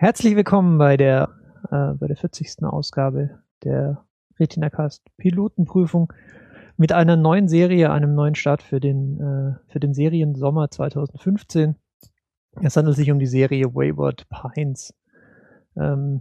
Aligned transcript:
Herzlich 0.00 0.36
willkommen 0.36 0.78
bei 0.78 0.96
der, 0.96 1.28
äh, 1.72 1.92
bei 1.94 2.06
der 2.06 2.16
40. 2.16 2.62
Ausgabe 2.62 3.40
der 3.64 4.04
RetinaCast 4.38 5.02
Pilotenprüfung 5.16 6.12
mit 6.76 6.92
einer 6.92 7.16
neuen 7.16 7.48
Serie, 7.48 7.90
einem 7.90 8.14
neuen 8.14 8.36
Start 8.36 8.62
für 8.62 8.78
den, 8.78 9.20
äh, 9.20 9.54
für 9.66 9.80
den 9.80 9.94
Seriensommer 9.94 10.70
2015. 10.70 11.74
Es 12.62 12.76
handelt 12.76 12.94
sich 12.94 13.10
um 13.10 13.18
die 13.18 13.26
Serie 13.26 13.74
Wayward 13.74 14.28
Pines. 14.28 14.94
Ähm, 15.74 16.20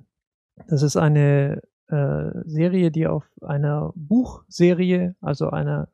das 0.68 0.82
ist 0.82 0.98
eine 0.98 1.62
äh, 1.90 2.32
Serie, 2.46 2.90
die 2.90 3.06
auf 3.06 3.30
einer 3.42 3.94
Buchserie, 3.94 5.14
also 5.22 5.52
einer 5.52 5.88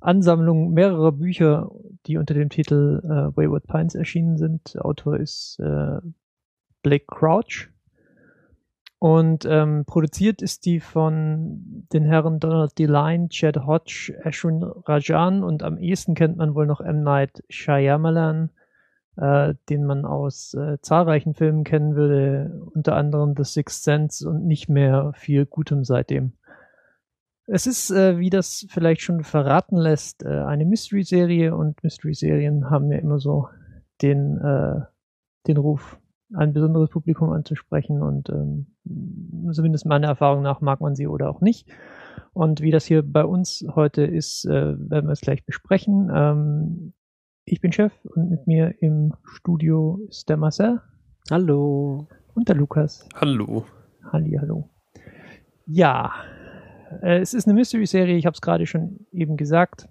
Ansammlung 0.00 0.72
mehrerer 0.72 1.12
Bücher, 1.12 1.70
die 2.06 2.16
unter 2.16 2.34
dem 2.34 2.48
Titel 2.48 3.00
äh, 3.04 3.36
Wayward 3.36 3.68
Pines 3.68 3.94
erschienen 3.94 4.38
sind. 4.38 4.76
Autor 4.80 5.20
ist 5.20 5.60
äh, 5.60 6.00
Blake 6.86 7.06
Crouch. 7.08 7.68
Und 9.00 9.44
ähm, 9.44 9.84
produziert 9.86 10.40
ist 10.40 10.66
die 10.66 10.78
von 10.78 11.84
den 11.92 12.04
Herren 12.04 12.38
Donald 12.38 12.78
DeLine, 12.78 13.28
Chad 13.28 13.66
Hodge, 13.66 14.16
Ashwin 14.22 14.62
Rajan 14.62 15.42
und 15.42 15.64
am 15.64 15.78
ehesten 15.78 16.14
kennt 16.14 16.36
man 16.36 16.54
wohl 16.54 16.66
noch 16.66 16.80
M. 16.80 17.02
Night 17.02 17.42
Shyamalan, 17.48 18.50
äh, 19.16 19.54
den 19.68 19.84
man 19.84 20.04
aus 20.04 20.54
äh, 20.54 20.78
zahlreichen 20.80 21.34
Filmen 21.34 21.64
kennen 21.64 21.96
würde, 21.96 22.62
unter 22.72 22.94
anderem 22.94 23.34
The 23.36 23.44
Sixth 23.44 23.82
Sense 23.82 24.26
und 24.26 24.46
nicht 24.46 24.68
mehr 24.68 25.12
viel 25.16 25.44
Gutem 25.44 25.84
seitdem. 25.84 26.34
Es 27.46 27.66
ist, 27.66 27.90
äh, 27.90 28.18
wie 28.18 28.30
das 28.30 28.66
vielleicht 28.70 29.02
schon 29.02 29.24
verraten 29.24 29.76
lässt, 29.76 30.24
äh, 30.24 30.28
eine 30.28 30.64
Mystery-Serie 30.64 31.54
und 31.54 31.82
Mystery-Serien 31.82 32.70
haben 32.70 32.92
ja 32.92 32.98
immer 32.98 33.18
so 33.18 33.48
den, 34.02 34.38
äh, 34.38 34.80
den 35.48 35.56
Ruf, 35.56 35.98
ein 36.34 36.52
besonderes 36.52 36.90
Publikum 36.90 37.30
anzusprechen 37.30 38.02
und 38.02 38.28
ähm, 38.30 38.66
zumindest 39.52 39.86
meiner 39.86 40.08
Erfahrung 40.08 40.42
nach 40.42 40.60
mag 40.60 40.80
man 40.80 40.96
sie 40.96 41.06
oder 41.06 41.30
auch 41.30 41.40
nicht. 41.40 41.68
Und 42.32 42.60
wie 42.60 42.70
das 42.70 42.84
hier 42.84 43.02
bei 43.02 43.24
uns 43.24 43.64
heute 43.74 44.02
ist, 44.02 44.44
äh, 44.44 44.50
werden 44.50 45.06
wir 45.06 45.12
es 45.12 45.20
gleich 45.20 45.44
besprechen. 45.44 46.10
Ähm, 46.12 46.92
ich 47.44 47.60
bin 47.60 47.72
Chef 47.72 47.92
und 48.04 48.28
mit 48.28 48.46
mir 48.46 48.74
im 48.80 49.14
Studio 49.24 50.00
ist 50.08 50.28
der 50.28 50.36
Marcel. 50.36 50.80
Hallo. 51.30 52.08
Und 52.34 52.48
der 52.48 52.56
Lukas. 52.56 53.08
Hallo. 53.14 53.64
Halli, 54.12 54.36
hallo. 54.40 54.68
Ja, 55.66 56.12
äh, 57.02 57.18
es 57.18 57.34
ist 57.34 57.46
eine 57.46 57.54
Mystery-Serie, 57.54 58.16
ich 58.16 58.26
habe 58.26 58.34
es 58.34 58.40
gerade 58.40 58.66
schon 58.66 59.06
eben 59.12 59.36
gesagt. 59.36 59.88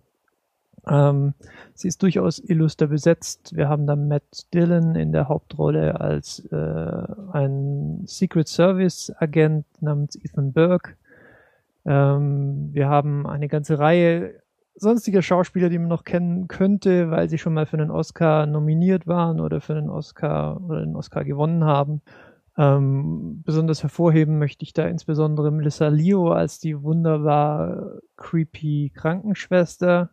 Ähm, 0.88 1.33
sie 1.73 1.88
ist 1.88 2.02
durchaus 2.03 2.39
illuster 2.39 2.88
besetzt. 2.88 3.55
Wir 3.55 3.69
haben 3.69 3.88
da 3.88 3.95
Matt 3.95 4.53
Dillon 4.53 4.95
in 4.95 5.11
der 5.11 5.28
Hauptrolle 5.28 6.00
als 6.00 6.39
äh, 6.52 7.05
ein 7.31 8.03
Secret 8.05 8.47
Service 8.47 9.11
Agent 9.17 9.66
namens 9.81 10.16
Ethan 10.16 10.53
Burke. 10.53 10.95
Ähm, 11.86 12.69
wir 12.72 12.89
haben 12.89 13.28
eine 13.28 13.47
ganze 13.47 13.80
Reihe 13.80 14.41
sonstiger 14.75 15.22
Schauspieler, 15.22 15.69
die 15.69 15.80
man 15.80 15.88
noch 15.88 16.03
kennen 16.03 16.47
könnte, 16.47 17.09
weil 17.09 17.30
sie 17.30 17.38
schon 17.38 17.53
mal 17.53 17.66
für 17.66 17.78
einen 17.78 17.91
Oscar 17.91 18.45
nominiert 18.45 19.08
waren 19.08 19.39
oder 19.39 19.61
für 19.61 19.75
einen 19.75 19.89
Oscar 19.89 20.61
oder 20.61 20.81
einen 20.81 20.95
Oscar 20.95 21.23
gewonnen 21.23 21.63
haben. 21.63 22.02
Ähm, 22.58 23.41
besonders 23.44 23.83
hervorheben 23.83 24.38
möchte 24.39 24.63
ich 24.63 24.73
da 24.73 24.86
insbesondere 24.86 25.52
Melissa 25.52 25.88
Leo 25.88 26.31
als 26.31 26.59
die 26.59 26.81
wunderbar 26.81 28.00
creepy 28.17 28.91
Krankenschwester. 28.95 30.09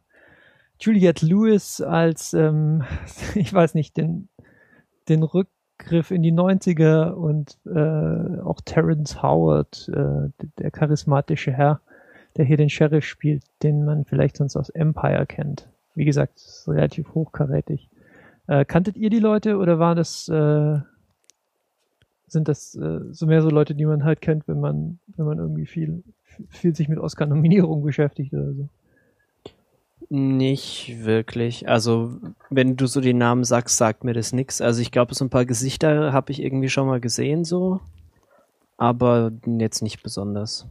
Juliette 0.83 1.25
Lewis 1.25 1.81
als, 1.81 2.35
ähm, 2.35 2.83
ich 3.35 3.53
weiß 3.53 3.75
nicht, 3.75 3.97
den, 3.97 4.29
den 5.09 5.23
Rückgriff 5.23 6.11
in 6.11 6.23
die 6.23 6.33
90er 6.33 7.11
und 7.11 7.59
äh, 7.67 8.41
auch 8.43 8.61
Terrence 8.65 9.23
Howard, 9.23 9.89
äh, 9.95 10.31
der 10.59 10.71
charismatische 10.71 11.53
Herr, 11.53 11.81
der 12.37 12.45
hier 12.45 12.57
den 12.57 12.71
Sheriff 12.71 13.05
spielt, 13.05 13.45
den 13.63 13.85
man 13.85 14.05
vielleicht 14.05 14.37
sonst 14.37 14.57
aus 14.57 14.71
Empire 14.71 15.27
kennt. 15.27 15.69
Wie 15.95 16.05
gesagt, 16.05 16.65
relativ 16.67 17.15
hochkarätig. 17.15 17.89
Äh, 18.49 18.65
kanntet 18.65 18.97
ihr 18.97 19.11
die 19.11 19.21
Leute 19.21 19.59
oder 19.59 19.79
war 19.79 19.95
das 19.95 20.29
äh, 20.29 20.79
sind 22.27 22.49
das 22.49 22.75
äh, 22.75 23.01
so 23.13 23.27
mehr 23.27 23.43
so 23.43 23.51
Leute, 23.51 23.75
die 23.75 23.85
man 23.85 24.05
halt 24.05 24.21
kennt, 24.21 24.49
wenn 24.49 24.59
man, 24.59 24.99
wenn 25.17 25.27
man 25.27 25.39
irgendwie 25.39 25.67
viel, 25.67 26.03
viel 26.49 26.75
sich 26.75 26.89
mit 26.89 26.99
Oscar-Nominierungen 26.99 27.85
beschäftigt 27.85 28.33
oder 28.33 28.53
so. 28.55 28.69
Nicht 30.15 31.07
wirklich. 31.07 31.67
Also, 31.71 32.19
wenn 32.51 32.77
du 32.77 32.87
so 32.87 33.01
die 33.01 33.15
Namen 33.15 33.45
sagst, 33.45 33.79
sagt 33.79 34.05
mir 34.05 34.13
das 34.13 34.35
nix. 34.35 34.61
Also, 34.61 34.83
ich 34.83 34.91
glaube, 34.91 35.15
so 35.15 35.25
ein 35.25 35.31
paar 35.31 35.47
Gesichter 35.47 36.13
habe 36.13 36.33
ich 36.33 36.43
irgendwie 36.43 36.69
schon 36.69 36.87
mal 36.87 37.01
gesehen, 37.01 37.47
so. 37.47 37.81
Aber 38.77 39.33
jetzt 39.47 39.81
nicht 39.81 40.03
besonders. 40.03 40.67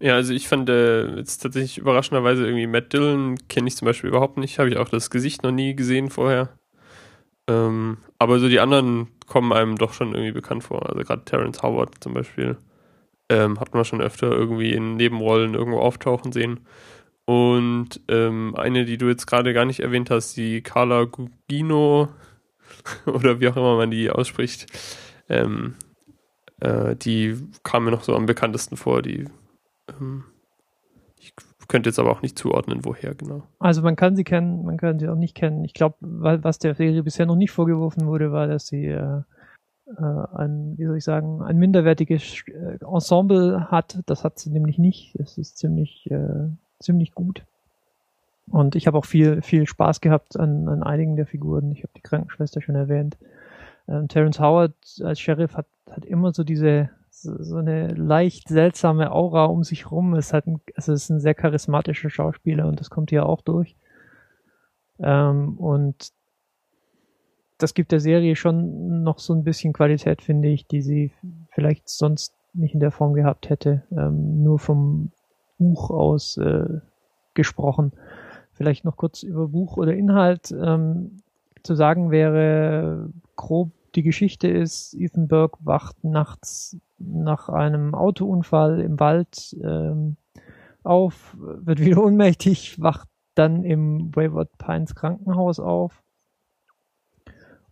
Ja, 0.00 0.16
also 0.16 0.34
ich 0.34 0.48
fand 0.48 0.68
äh, 0.70 1.14
jetzt 1.14 1.38
tatsächlich 1.38 1.78
überraschenderweise 1.78 2.44
irgendwie 2.44 2.66
Matt 2.66 2.92
Dillon 2.92 3.36
kenne 3.48 3.68
ich 3.68 3.76
zum 3.76 3.86
Beispiel 3.86 4.10
überhaupt 4.10 4.38
nicht. 4.38 4.58
Habe 4.58 4.68
ich 4.68 4.76
auch 4.76 4.88
das 4.88 5.10
Gesicht 5.10 5.44
noch 5.44 5.52
nie 5.52 5.76
gesehen 5.76 6.10
vorher. 6.10 6.48
Ähm, 7.46 7.98
aber 8.18 8.40
so 8.40 8.48
die 8.48 8.58
anderen 8.58 9.06
kommen 9.28 9.52
einem 9.52 9.78
doch 9.78 9.92
schon 9.92 10.16
irgendwie 10.16 10.32
bekannt 10.32 10.64
vor. 10.64 10.88
Also 10.88 11.04
gerade 11.04 11.24
Terrence 11.24 11.62
Howard 11.62 11.94
zum 12.00 12.14
Beispiel 12.14 12.56
ähm, 13.28 13.60
hat 13.60 13.72
man 13.72 13.84
schon 13.84 14.00
öfter 14.00 14.32
irgendwie 14.32 14.72
in 14.72 14.96
Nebenrollen 14.96 15.54
irgendwo 15.54 15.78
auftauchen 15.78 16.32
sehen. 16.32 16.66
Und 17.24 18.00
ähm, 18.08 18.54
eine, 18.56 18.84
die 18.84 18.98
du 18.98 19.08
jetzt 19.08 19.26
gerade 19.26 19.54
gar 19.54 19.64
nicht 19.64 19.80
erwähnt 19.80 20.10
hast, 20.10 20.36
die 20.36 20.62
Carla 20.62 21.04
Gugino 21.04 22.08
oder 23.06 23.40
wie 23.40 23.48
auch 23.48 23.56
immer 23.56 23.76
man 23.76 23.90
die 23.90 24.10
ausspricht, 24.10 24.66
ähm, 25.28 25.74
äh, 26.60 26.96
die 26.96 27.36
kam 27.62 27.84
mir 27.84 27.90
noch 27.92 28.02
so 28.02 28.14
am 28.16 28.26
bekanntesten 28.26 28.76
vor. 28.76 29.02
Die 29.02 29.26
ähm, 29.88 30.24
könnte 31.72 31.88
jetzt 31.88 31.98
aber 31.98 32.10
auch 32.10 32.20
nicht 32.20 32.38
zuordnen, 32.38 32.84
woher 32.84 33.14
genau. 33.14 33.44
Also 33.58 33.80
man 33.80 33.96
kann 33.96 34.14
sie 34.14 34.24
kennen, 34.24 34.62
man 34.64 34.76
kann 34.76 34.98
sie 34.98 35.08
auch 35.08 35.16
nicht 35.16 35.34
kennen. 35.34 35.64
Ich 35.64 35.72
glaube, 35.72 35.96
was 36.00 36.58
der 36.58 36.74
Serie 36.74 37.02
bisher 37.02 37.24
noch 37.24 37.34
nicht 37.34 37.50
vorgeworfen 37.50 38.06
wurde, 38.06 38.30
war, 38.30 38.46
dass 38.46 38.66
sie 38.66 38.88
äh, 38.88 39.22
äh, 39.86 40.26
ein, 40.34 40.74
wie 40.76 40.84
soll 40.84 40.98
ich 40.98 41.04
sagen, 41.04 41.40
ein 41.40 41.56
minderwertiges 41.56 42.44
äh, 42.46 42.78
Ensemble 42.84 43.70
hat. 43.70 44.00
Das 44.04 44.22
hat 44.22 44.38
sie 44.38 44.50
nämlich 44.50 44.76
nicht. 44.76 45.14
Es 45.16 45.38
ist 45.38 45.56
ziemlich, 45.56 46.10
äh, 46.10 46.50
ziemlich 46.82 47.14
gut. 47.14 47.44
Und 48.50 48.74
ich 48.74 48.86
habe 48.86 48.98
auch 48.98 49.04
viel, 49.04 49.40
viel 49.42 49.66
Spaß 49.66 50.00
gehabt 50.00 50.38
an, 50.38 50.68
an 50.68 50.82
einigen 50.82 51.16
der 51.16 51.26
Figuren. 51.26 51.72
Ich 51.72 51.82
habe 51.82 51.92
die 51.96 52.02
Krankenschwester 52.02 52.60
schon 52.60 52.74
erwähnt. 52.74 53.16
Ähm, 53.88 54.08
Terence 54.08 54.40
Howard 54.40 54.74
als 55.02 55.20
Sheriff 55.20 55.54
hat, 55.54 55.66
hat 55.90 56.04
immer 56.04 56.32
so 56.32 56.44
diese 56.44 56.90
so 57.14 57.56
eine 57.56 57.88
leicht 57.88 58.48
seltsame 58.48 59.12
Aura 59.12 59.44
um 59.44 59.64
sich 59.64 59.90
rum. 59.90 60.14
Es 60.14 60.32
hat 60.32 60.46
ein, 60.46 60.60
also 60.74 60.92
es 60.92 61.04
ist 61.04 61.10
ein 61.10 61.20
sehr 61.20 61.34
charismatischer 61.34 62.10
Schauspieler 62.10 62.66
und 62.66 62.80
das 62.80 62.90
kommt 62.90 63.10
hier 63.10 63.26
auch 63.26 63.42
durch. 63.42 63.76
Ähm, 64.98 65.56
und 65.58 66.12
das 67.58 67.74
gibt 67.74 67.92
der 67.92 68.00
Serie 68.00 68.34
schon 68.34 69.02
noch 69.02 69.18
so 69.18 69.34
ein 69.34 69.44
bisschen 69.44 69.72
Qualität, 69.72 70.22
finde 70.22 70.48
ich, 70.48 70.66
die 70.66 70.82
sie 70.82 71.12
vielleicht 71.50 71.88
sonst 71.88 72.34
nicht 72.54 72.74
in 72.74 72.80
der 72.80 72.90
Form 72.90 73.14
gehabt 73.14 73.50
hätte. 73.50 73.82
Ähm, 73.92 74.42
nur 74.42 74.58
vom 74.58 75.12
Buch 75.58 75.90
aus 75.90 76.36
äh, 76.36 76.80
gesprochen. 77.34 77.92
Vielleicht 78.52 78.84
noch 78.84 78.96
kurz 78.96 79.22
über 79.22 79.48
Buch 79.48 79.76
oder 79.76 79.94
Inhalt 79.94 80.52
ähm, 80.52 81.18
zu 81.62 81.74
sagen 81.74 82.10
wäre 82.10 83.10
grob 83.36 83.70
die 83.94 84.02
Geschichte 84.02 84.48
ist, 84.48 84.94
Ethan 84.94 85.28
Burke 85.28 85.58
wacht 85.64 86.02
nachts 86.02 86.78
nach 86.98 87.48
einem 87.48 87.94
Autounfall 87.94 88.80
im 88.80 88.98
Wald 88.98 89.56
ähm, 89.62 90.16
auf, 90.82 91.36
wird 91.38 91.80
wieder 91.80 91.98
ohnmächtig, 92.02 92.80
wacht 92.80 93.08
dann 93.34 93.64
im 93.64 94.14
Wayward 94.14 94.56
Pines 94.58 94.94
Krankenhaus 94.94 95.60
auf 95.60 96.02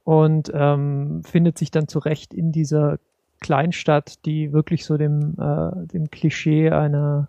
und 0.05 0.51
ähm, 0.55 1.23
findet 1.25 1.59
sich 1.59 1.71
dann 1.71 1.89
zurecht 1.89 2.35
in 2.35 2.53
dieser 2.53 2.99
Kleinstadt, 3.41 4.25
die 4.27 4.53
wirklich 4.53 4.85
so 4.85 4.97
dem, 4.97 5.37
äh, 5.39 5.87
dem 5.87 6.11
Klischee 6.11 6.71
einer, 6.71 7.29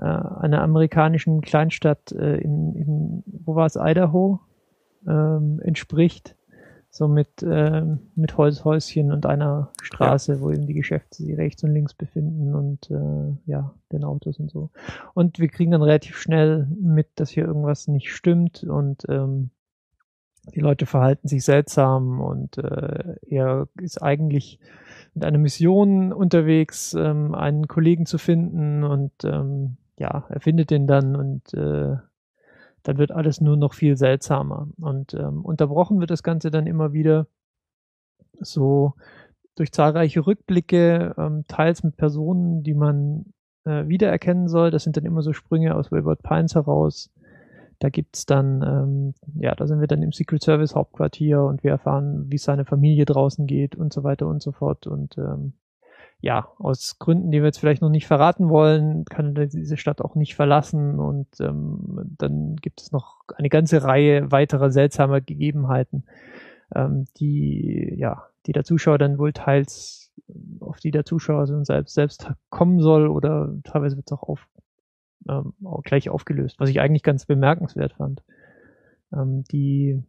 äh, 0.00 0.04
einer 0.04 0.62
amerikanischen 0.62 1.40
Kleinstadt 1.42 2.12
äh, 2.12 2.36
in, 2.38 2.74
in, 2.74 3.22
wo 3.26 3.54
war 3.54 3.66
es, 3.66 3.76
Idaho, 3.76 4.40
ähm, 5.06 5.60
entspricht 5.62 6.36
so 6.90 7.06
mit, 7.06 7.42
äh, 7.42 7.84
mit 8.16 8.36
Holzhäuschen 8.36 9.12
und 9.12 9.24
einer 9.24 9.70
Straße, 9.80 10.34
ja. 10.34 10.40
wo 10.40 10.50
eben 10.50 10.66
die 10.66 10.74
Geschäfte 10.74 11.22
sich 11.22 11.36
rechts 11.38 11.62
und 11.62 11.72
links 11.72 11.94
befinden 11.94 12.54
und 12.54 12.90
äh, 12.90 13.36
ja, 13.46 13.74
den 13.92 14.02
Autos 14.02 14.40
und 14.40 14.50
so. 14.50 14.70
Und 15.14 15.38
wir 15.38 15.48
kriegen 15.48 15.70
dann 15.70 15.82
relativ 15.82 16.16
schnell 16.16 16.66
mit, 16.80 17.08
dass 17.14 17.30
hier 17.30 17.44
irgendwas 17.44 17.86
nicht 17.86 18.12
stimmt 18.12 18.64
und 18.64 19.04
ähm, 19.08 19.50
die 20.54 20.60
Leute 20.60 20.86
verhalten 20.86 21.28
sich 21.28 21.44
seltsam 21.44 22.20
und 22.20 22.58
äh, 22.58 23.14
er 23.28 23.68
ist 23.80 24.02
eigentlich 24.02 24.58
mit 25.14 25.24
einer 25.24 25.38
Mission 25.38 26.12
unterwegs, 26.12 26.94
ähm, 26.94 27.34
einen 27.34 27.68
Kollegen 27.68 28.06
zu 28.06 28.18
finden 28.18 28.82
und 28.82 29.12
ähm, 29.24 29.76
ja, 30.00 30.24
er 30.30 30.40
findet 30.40 30.70
den 30.70 30.86
dann 30.86 31.14
und 31.14 31.52
äh, 31.52 31.96
dann 32.82 32.98
wird 32.98 33.12
alles 33.12 33.42
nur 33.42 33.58
noch 33.58 33.74
viel 33.74 33.98
seltsamer. 33.98 34.68
Und 34.80 35.12
ähm, 35.12 35.44
unterbrochen 35.44 36.00
wird 36.00 36.10
das 36.10 36.22
Ganze 36.22 36.50
dann 36.50 36.66
immer 36.66 36.94
wieder 36.94 37.26
so 38.40 38.94
durch 39.56 39.72
zahlreiche 39.72 40.26
Rückblicke, 40.26 41.14
ähm, 41.18 41.44
teils 41.48 41.84
mit 41.84 41.98
Personen, 41.98 42.62
die 42.62 42.72
man 42.72 43.26
äh, 43.66 43.86
wiedererkennen 43.88 44.48
soll. 44.48 44.70
Das 44.70 44.84
sind 44.84 44.96
dann 44.96 45.04
immer 45.04 45.20
so 45.20 45.34
Sprünge 45.34 45.74
aus 45.74 45.92
Wayward 45.92 46.22
Pines 46.22 46.54
heraus. 46.54 47.10
Da 47.78 47.90
gibt's 47.90 48.24
dann, 48.24 48.62
ähm, 48.62 49.14
ja, 49.38 49.54
da 49.54 49.66
sind 49.66 49.80
wir 49.80 49.86
dann 49.86 50.02
im 50.02 50.12
Secret 50.12 50.42
Service 50.42 50.74
Hauptquartier 50.74 51.42
und 51.42 51.62
wir 51.62 51.72
erfahren, 51.72 52.30
wie 52.30 52.36
es 52.36 52.44
seine 52.44 52.64
Familie 52.64 53.04
draußen 53.04 53.46
geht 53.46 53.76
und 53.76 53.92
so 53.92 54.02
weiter 54.02 54.26
und 54.28 54.40
so 54.40 54.52
fort. 54.52 54.86
Und 54.86 55.18
ähm, 55.18 55.52
ja, 56.22 56.48
aus 56.58 56.98
Gründen, 56.98 57.30
die 57.30 57.38
wir 57.38 57.46
jetzt 57.46 57.58
vielleicht 57.58 57.80
noch 57.82 57.88
nicht 57.88 58.06
verraten 58.06 58.50
wollen, 58.50 59.04
kann 59.06 59.34
er 59.36 59.46
diese 59.46 59.76
Stadt 59.76 60.02
auch 60.02 60.14
nicht 60.14 60.34
verlassen 60.34 60.98
und 60.98 61.28
ähm, 61.40 62.14
dann 62.18 62.56
gibt 62.56 62.82
es 62.82 62.92
noch 62.92 63.20
eine 63.36 63.48
ganze 63.48 63.84
Reihe 63.84 64.30
weiterer 64.30 64.70
seltsamer 64.70 65.20
Gegebenheiten, 65.20 66.04
ähm, 66.74 67.06
die 67.16 67.94
ja, 67.96 68.26
die 68.46 68.52
der 68.52 68.64
Zuschauer 68.64 68.98
dann 68.98 69.18
wohl 69.18 69.32
teils 69.32 70.12
auf 70.60 70.78
die 70.78 70.90
der 70.90 71.04
Zuschauer 71.04 71.46
so 71.46 71.64
selbst 71.64 71.94
selbst 71.94 72.30
kommen 72.50 72.80
soll 72.80 73.08
oder 73.08 73.54
teilweise 73.64 73.96
wird 73.96 74.06
es 74.08 74.12
auch 74.12 74.22
auf 74.22 74.46
ähm, 75.28 75.54
auch 75.64 75.82
gleich 75.82 76.10
aufgelöst, 76.10 76.60
was 76.60 76.70
ich 76.70 76.80
eigentlich 76.80 77.02
ganz 77.02 77.26
bemerkenswert 77.26 77.94
fand. 77.94 78.22
Ähm, 79.12 79.44
die 79.50 80.02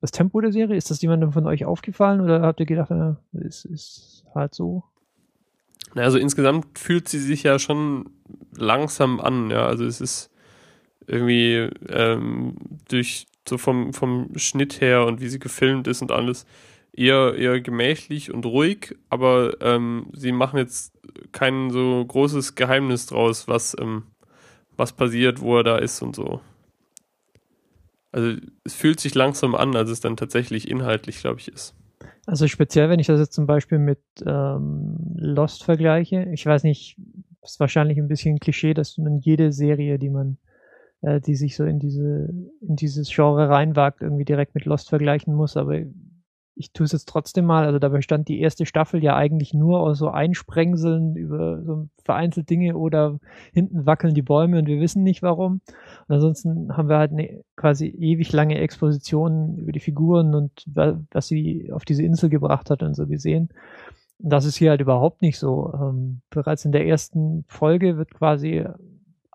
das 0.00 0.12
Tempo 0.12 0.40
der 0.40 0.52
Serie, 0.52 0.76
ist 0.76 0.90
das 0.90 1.02
jemandem 1.02 1.32
von 1.32 1.46
euch 1.46 1.64
aufgefallen 1.64 2.20
oder 2.20 2.40
habt 2.40 2.60
ihr 2.60 2.66
gedacht, 2.66 2.90
äh, 2.90 3.14
ist, 3.32 3.64
ist 3.64 4.24
halt 4.34 4.54
so? 4.54 4.84
Also 5.94 6.18
insgesamt 6.18 6.78
fühlt 6.78 7.08
sie 7.08 7.18
sich 7.18 7.42
ja 7.42 7.58
schon 7.58 8.10
langsam 8.56 9.20
an, 9.20 9.50
ja. 9.50 9.66
Also 9.66 9.84
es 9.84 10.00
ist 10.00 10.30
irgendwie 11.06 11.68
ähm, 11.88 12.56
durch 12.88 13.26
so 13.48 13.58
vom, 13.58 13.92
vom 13.92 14.30
Schnitt 14.36 14.80
her 14.80 15.06
und 15.06 15.20
wie 15.20 15.28
sie 15.28 15.38
gefilmt 15.38 15.88
ist 15.88 16.02
und 16.02 16.12
alles 16.12 16.46
eher, 16.92 17.34
eher 17.34 17.60
gemächlich 17.60 18.32
und 18.32 18.46
ruhig, 18.46 18.96
aber 19.08 19.56
ähm, 19.60 20.06
sie 20.12 20.32
machen 20.32 20.58
jetzt 20.58 20.92
kein 21.32 21.70
so 21.70 22.04
großes 22.04 22.54
Geheimnis 22.54 23.06
draus, 23.06 23.48
was, 23.48 23.76
ähm, 23.78 24.04
was 24.76 24.92
passiert, 24.92 25.40
wo 25.40 25.56
er 25.58 25.64
da 25.64 25.78
ist 25.78 26.02
und 26.02 26.14
so. 26.14 26.40
Also 28.12 28.36
es 28.64 28.74
fühlt 28.74 29.00
sich 29.00 29.14
langsam 29.14 29.54
an, 29.54 29.76
als 29.76 29.90
es 29.90 30.00
dann 30.00 30.16
tatsächlich 30.16 30.68
inhaltlich, 30.68 31.20
glaube 31.20 31.40
ich, 31.40 31.48
ist. 31.48 31.74
Also 32.26 32.46
speziell, 32.46 32.88
wenn 32.88 33.00
ich 33.00 33.06
das 33.06 33.20
jetzt 33.20 33.32
zum 33.32 33.46
Beispiel 33.46 33.78
mit 33.78 34.00
ähm, 34.24 34.96
Lost 35.16 35.64
vergleiche, 35.64 36.28
ich 36.32 36.44
weiß 36.46 36.62
nicht, 36.64 36.96
ist 37.42 37.60
wahrscheinlich 37.60 37.98
ein 37.98 38.08
bisschen 38.08 38.38
Klischee, 38.38 38.74
dass 38.74 38.98
man 38.98 39.18
jede 39.18 39.52
Serie, 39.52 39.98
die 39.98 40.10
man, 40.10 40.38
äh, 41.02 41.20
die 41.20 41.34
sich 41.34 41.56
so 41.56 41.64
in 41.64 41.78
diese, 41.78 42.32
in 42.60 42.76
dieses 42.76 43.10
Genre 43.10 43.48
reinwagt, 43.48 44.02
irgendwie 44.02 44.24
direkt 44.24 44.54
mit 44.54 44.64
Lost 44.64 44.88
vergleichen 44.88 45.34
muss, 45.34 45.56
aber 45.56 45.80
ich 46.54 46.72
tue 46.72 46.84
es 46.84 46.92
jetzt 46.92 47.08
trotzdem 47.08 47.44
mal. 47.44 47.64
Also 47.64 47.78
da 47.78 47.88
bestand 47.88 48.28
die 48.28 48.40
erste 48.40 48.66
Staffel 48.66 49.02
ja 49.02 49.16
eigentlich 49.16 49.54
nur 49.54 49.80
aus 49.80 49.98
so 49.98 50.08
Einsprengseln 50.08 51.16
über 51.16 51.62
so 51.62 51.88
vereinzelt 52.04 52.50
Dinge 52.50 52.76
oder 52.76 53.18
hinten 53.52 53.86
wackeln 53.86 54.14
die 54.14 54.22
Bäume 54.22 54.58
und 54.58 54.66
wir 54.66 54.80
wissen 54.80 55.02
nicht 55.02 55.22
warum. 55.22 55.60
Und 56.08 56.14
ansonsten 56.14 56.76
haben 56.76 56.88
wir 56.88 56.98
halt 56.98 57.12
eine 57.12 57.42
quasi 57.56 57.86
ewig 57.86 58.32
lange 58.32 58.58
Exposition 58.58 59.56
über 59.56 59.72
die 59.72 59.80
Figuren 59.80 60.34
und 60.34 60.64
was 60.66 61.28
sie 61.28 61.70
auf 61.72 61.84
diese 61.84 62.02
Insel 62.02 62.28
gebracht 62.28 62.70
hat 62.70 62.82
und 62.82 62.94
so 62.94 63.06
gesehen. 63.06 63.50
Und 64.18 64.30
das 64.30 64.44
ist 64.44 64.56
hier 64.56 64.70
halt 64.70 64.80
überhaupt 64.80 65.22
nicht 65.22 65.38
so. 65.38 65.72
Ähm, 65.74 66.20
bereits 66.30 66.64
in 66.64 66.72
der 66.72 66.86
ersten 66.86 67.44
Folge 67.48 67.96
wird 67.96 68.12
quasi 68.12 68.64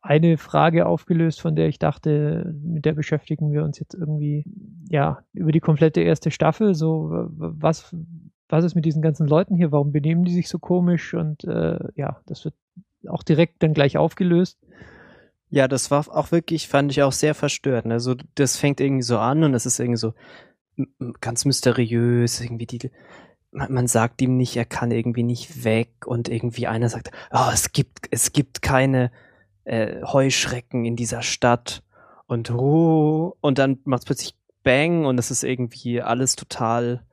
eine 0.05 0.37
Frage 0.37 0.85
aufgelöst, 0.85 1.41
von 1.41 1.55
der 1.55 1.67
ich 1.67 1.79
dachte, 1.79 2.53
mit 2.63 2.85
der 2.85 2.93
beschäftigen 2.93 3.51
wir 3.51 3.63
uns 3.63 3.79
jetzt 3.79 3.95
irgendwie, 3.95 4.45
ja, 4.87 5.23
über 5.33 5.51
die 5.51 5.59
komplette 5.59 6.01
erste 6.01 6.29
Staffel. 6.29 6.75
So, 6.75 7.27
was, 7.29 7.95
was 8.47 8.63
ist 8.63 8.75
mit 8.75 8.85
diesen 8.85 9.01
ganzen 9.01 9.27
Leuten 9.27 9.55
hier? 9.55 9.71
Warum 9.71 9.91
benehmen 9.91 10.23
die 10.23 10.33
sich 10.33 10.47
so 10.47 10.59
komisch? 10.59 11.15
Und 11.15 11.43
äh, 11.45 11.79
ja, 11.95 12.21
das 12.27 12.45
wird 12.45 12.53
auch 13.07 13.23
direkt 13.23 13.63
dann 13.63 13.73
gleich 13.73 13.97
aufgelöst. 13.97 14.59
Ja, 15.49 15.67
das 15.67 15.89
war 15.89 16.05
auch 16.15 16.31
wirklich, 16.31 16.67
fand 16.67 16.91
ich 16.91 17.01
auch 17.01 17.11
sehr 17.11 17.33
verstörend. 17.33 17.91
Also 17.91 18.13
das 18.35 18.57
fängt 18.57 18.79
irgendwie 18.79 19.03
so 19.03 19.17
an 19.17 19.43
und 19.43 19.55
es 19.55 19.65
ist 19.65 19.79
irgendwie 19.79 19.97
so 19.97 20.13
ganz 21.19 21.45
mysteriös, 21.45 22.41
irgendwie 22.41 22.67
die, 22.67 22.91
man, 23.49 23.73
man 23.73 23.87
sagt 23.87 24.21
ihm 24.21 24.37
nicht, 24.37 24.55
er 24.55 24.65
kann 24.65 24.91
irgendwie 24.91 25.23
nicht 25.23 25.63
weg 25.63 26.05
und 26.05 26.29
irgendwie 26.29 26.67
einer 26.67 26.89
sagt, 26.89 27.09
oh, 27.31 27.49
es 27.51 27.71
gibt, 27.71 28.07
es 28.11 28.33
gibt 28.33 28.61
keine, 28.61 29.11
äh, 29.65 30.01
Heuschrecken 30.03 30.85
in 30.85 30.95
dieser 30.95 31.21
Stadt 31.21 31.83
und 32.27 32.49
oh, 32.51 33.35
und 33.41 33.59
dann 33.59 33.79
macht 33.83 34.01
es 34.01 34.05
plötzlich 34.05 34.35
Bang 34.63 35.05
und 35.05 35.19
es 35.19 35.29
ist 35.31 35.43
irgendwie 35.43 36.01
alles 36.01 36.35
total. 36.35 37.03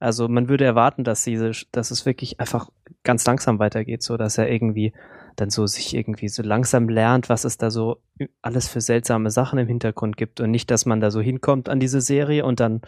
Also 0.00 0.28
man 0.28 0.48
würde 0.48 0.64
erwarten, 0.64 1.04
dass 1.04 1.24
diese, 1.24 1.52
dass 1.72 1.90
es 1.90 2.06
wirklich 2.06 2.40
einfach 2.40 2.70
ganz 3.04 3.24
langsam 3.26 3.58
weitergeht, 3.58 4.02
so 4.02 4.16
dass 4.16 4.38
er 4.38 4.50
irgendwie 4.50 4.92
dann 5.36 5.50
so 5.50 5.66
sich 5.66 5.94
irgendwie 5.94 6.28
so 6.28 6.42
langsam 6.42 6.88
lernt, 6.88 7.28
was 7.28 7.44
es 7.44 7.58
da 7.58 7.70
so 7.70 8.02
alles 8.42 8.68
für 8.68 8.80
seltsame 8.80 9.30
Sachen 9.30 9.58
im 9.58 9.68
Hintergrund 9.68 10.16
gibt 10.16 10.40
und 10.40 10.50
nicht, 10.50 10.70
dass 10.70 10.86
man 10.86 11.00
da 11.00 11.10
so 11.10 11.20
hinkommt 11.20 11.68
an 11.68 11.80
diese 11.80 12.00
Serie 12.00 12.44
und 12.44 12.60
dann 12.60 12.82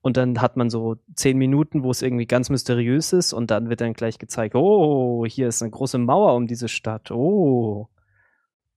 und 0.00 0.16
dann 0.16 0.40
hat 0.40 0.56
man 0.56 0.70
so 0.70 0.96
zehn 1.16 1.36
Minuten, 1.36 1.82
wo 1.82 1.90
es 1.90 2.00
irgendwie 2.00 2.26
ganz 2.26 2.48
mysteriös 2.48 3.12
ist 3.12 3.32
und 3.32 3.50
dann 3.50 3.68
wird 3.68 3.80
dann 3.80 3.92
gleich 3.92 4.18
gezeigt, 4.18 4.54
oh, 4.54 5.26
hier 5.26 5.48
ist 5.48 5.62
eine 5.62 5.72
große 5.72 5.98
Mauer 5.98 6.34
um 6.36 6.46
diese 6.46 6.68
Stadt, 6.68 7.10
oh, 7.10 7.88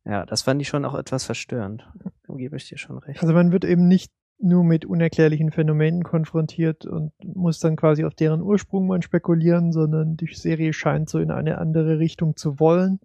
ja, 0.09 0.25
das 0.25 0.41
fand 0.41 0.61
ich 0.61 0.67
schon 0.67 0.85
auch 0.85 0.95
etwas 0.95 1.25
verstörend. 1.25 1.87
Da 2.27 2.33
gebe 2.35 2.57
ich 2.57 2.67
dir 2.67 2.77
schon 2.77 2.97
recht. 2.97 3.21
Also 3.21 3.33
man 3.33 3.51
wird 3.51 3.63
eben 3.63 3.87
nicht 3.87 4.11
nur 4.39 4.63
mit 4.63 4.85
unerklärlichen 4.85 5.51
Phänomenen 5.51 6.03
konfrontiert 6.03 6.85
und 6.85 7.11
muss 7.23 7.59
dann 7.59 7.75
quasi 7.75 8.05
auf 8.05 8.15
deren 8.15 8.41
Ursprung 8.41 8.87
mal 8.87 9.01
spekulieren, 9.03 9.71
sondern 9.71 10.15
die 10.15 10.33
Serie 10.33 10.73
scheint 10.73 11.09
so 11.09 11.19
in 11.19 11.29
eine 11.29 11.57
andere 11.57 11.99
Richtung 11.99 12.37
zu 12.37 12.59
wollen. 12.59 12.99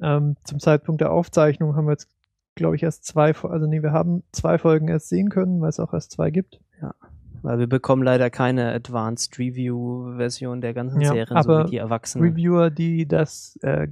Ähm, 0.00 0.36
zum 0.44 0.60
Zeitpunkt 0.60 1.00
der 1.00 1.10
Aufzeichnung 1.10 1.74
haben 1.74 1.86
wir 1.86 1.92
jetzt, 1.92 2.08
glaube 2.54 2.76
ich, 2.76 2.82
erst 2.82 3.04
zwei, 3.04 3.32
also 3.32 3.66
nee, 3.66 3.82
wir 3.82 3.92
haben 3.92 4.22
zwei 4.30 4.58
Folgen 4.58 4.88
erst 4.88 5.08
sehen 5.08 5.30
können, 5.30 5.60
weil 5.60 5.70
es 5.70 5.80
auch 5.80 5.92
erst 5.92 6.12
zwei 6.12 6.30
gibt. 6.30 6.60
Ja, 6.80 6.94
weil 7.42 7.58
wir 7.58 7.66
bekommen 7.66 8.02
leider 8.02 8.30
keine 8.30 8.72
Advanced 8.72 9.38
Review 9.38 10.16
Version 10.16 10.60
der 10.60 10.74
ganzen 10.74 11.00
ja, 11.00 11.12
Serien, 11.12 11.42
so 11.42 11.64
wie 11.64 11.70
die 11.70 11.76
Erwachsenen. 11.78 12.28
Reviewer, 12.28 12.70
die 12.70 13.08
das 13.08 13.58
äh, 13.62 13.88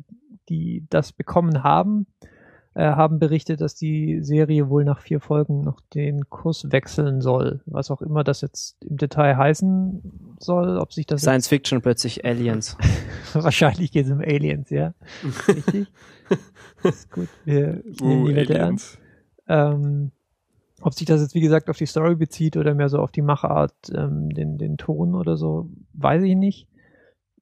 die 0.49 0.87
das 0.91 1.13
bekommen 1.13 1.63
haben, 1.63 2.07
haben 2.83 3.19
berichtet, 3.19 3.61
dass 3.61 3.75
die 3.75 4.23
Serie 4.23 4.69
wohl 4.69 4.85
nach 4.85 5.01
vier 5.01 5.21
Folgen 5.21 5.63
noch 5.63 5.81
den 5.95 6.29
Kurs 6.29 6.71
wechseln 6.71 7.23
soll. 7.23 7.61
Was 7.65 7.91
auch 7.91 8.03
immer 8.03 8.23
das 8.23 8.43
jetzt 8.43 8.77
im 8.83 8.99
Detail 8.99 9.37
heißen 9.37 10.37
soll, 10.39 10.77
ob 10.77 10.93
sich 10.93 11.07
das. 11.07 11.23
Science 11.23 11.49
Fiction 11.49 11.81
plötzlich 11.81 12.25
Aliens. 12.25 12.77
Wahrscheinlich 13.33 13.93
geht 13.93 14.07
es 14.07 14.13
um 14.13 14.21
Aliens, 14.21 14.69
ja. 14.71 14.93
Richtig. 15.49 15.89
ist 16.83 17.11
gut. 17.11 17.29
Wir 17.45 17.83
nehmen 18.01 18.23
uh, 18.23 18.29
die 18.29 18.37
Wette 18.37 18.55
ernst. 18.55 18.99
Ähm, 19.49 20.11
ob 20.83 20.93
sich 20.93 21.07
das 21.07 21.23
jetzt, 21.23 21.35
wie 21.35 21.41
gesagt, 21.41 21.71
auf 21.71 21.79
die 21.79 21.87
Story 21.87 22.15
bezieht 22.15 22.57
oder 22.57 22.75
mehr 22.75 22.89
so 22.89 22.99
auf 22.99 23.11
die 23.11 23.23
Machart, 23.23 23.75
ähm, 23.95 24.29
den, 24.31 24.59
den 24.59 24.77
Ton 24.77 25.15
oder 25.15 25.37
so, 25.37 25.71
weiß 25.95 26.23
ich 26.25 26.37
nicht. 26.37 26.69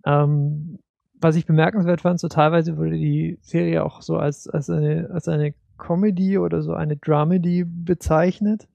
Ähm, 0.06 0.78
was 1.24 1.36
ich 1.36 1.46
bemerkenswert 1.46 2.02
fand, 2.02 2.20
so 2.20 2.28
teilweise 2.28 2.76
wurde 2.76 2.98
die 2.98 3.38
Serie 3.40 3.82
auch 3.82 4.02
so 4.02 4.18
als, 4.18 4.46
als 4.46 4.68
eine, 4.68 5.08
als 5.10 5.26
eine 5.26 5.54
Comedy 5.78 6.36
oder 6.36 6.60
so 6.62 6.74
eine 6.74 6.98
Dramedy 6.98 7.64
bezeichnet, 7.64 8.68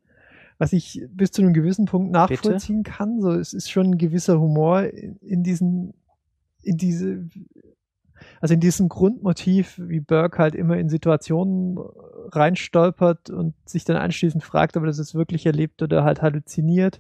was 0.58 0.74
ich 0.74 1.06
bis 1.12 1.32
zu 1.32 1.44
einem 1.44 1.54
gewissen 1.54 1.86
Punkt 1.86 2.12
nachvollziehen 2.12 2.82
Bitte? 2.82 2.98
kann. 2.98 3.22
So, 3.22 3.34
es 3.34 3.54
ist 3.54 3.70
schon 3.70 3.92
ein 3.92 3.98
gewisser 4.00 4.40
Humor 4.40 4.82
in, 4.82 5.18
in 5.18 5.44
diesen, 5.44 5.94
in 6.64 6.78
diese, 6.78 7.30
also 8.42 8.56
in 8.56 8.60
diesem 8.60 8.90
Grundmotiv, 8.90 9.80
wie 9.80 10.00
Burke 10.00 10.40
halt 10.40 10.56
immer 10.56 10.78
in 10.78 10.90
Situationen 10.90 11.78
reinstolpert 12.32 13.30
und 13.30 13.54
sich 13.66 13.86
dann 13.86 13.96
anschließend 13.96 14.44
fragt, 14.44 14.76
ob 14.76 14.84
er 14.84 14.88
das 14.88 14.98
jetzt 14.98 15.14
wirklich 15.14 15.46
erlebt 15.46 15.84
oder 15.84 16.04
halt 16.04 16.24
halluziniert. 16.24 17.00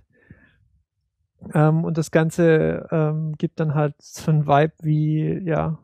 Ähm, 1.53 1.83
und 1.83 1.97
das 1.97 2.11
Ganze 2.11 2.87
ähm, 2.91 3.35
gibt 3.37 3.59
dann 3.59 3.75
halt 3.75 3.95
so 3.99 4.31
ein 4.31 4.47
Vibe 4.47 4.73
wie, 4.81 5.41
ja, 5.45 5.77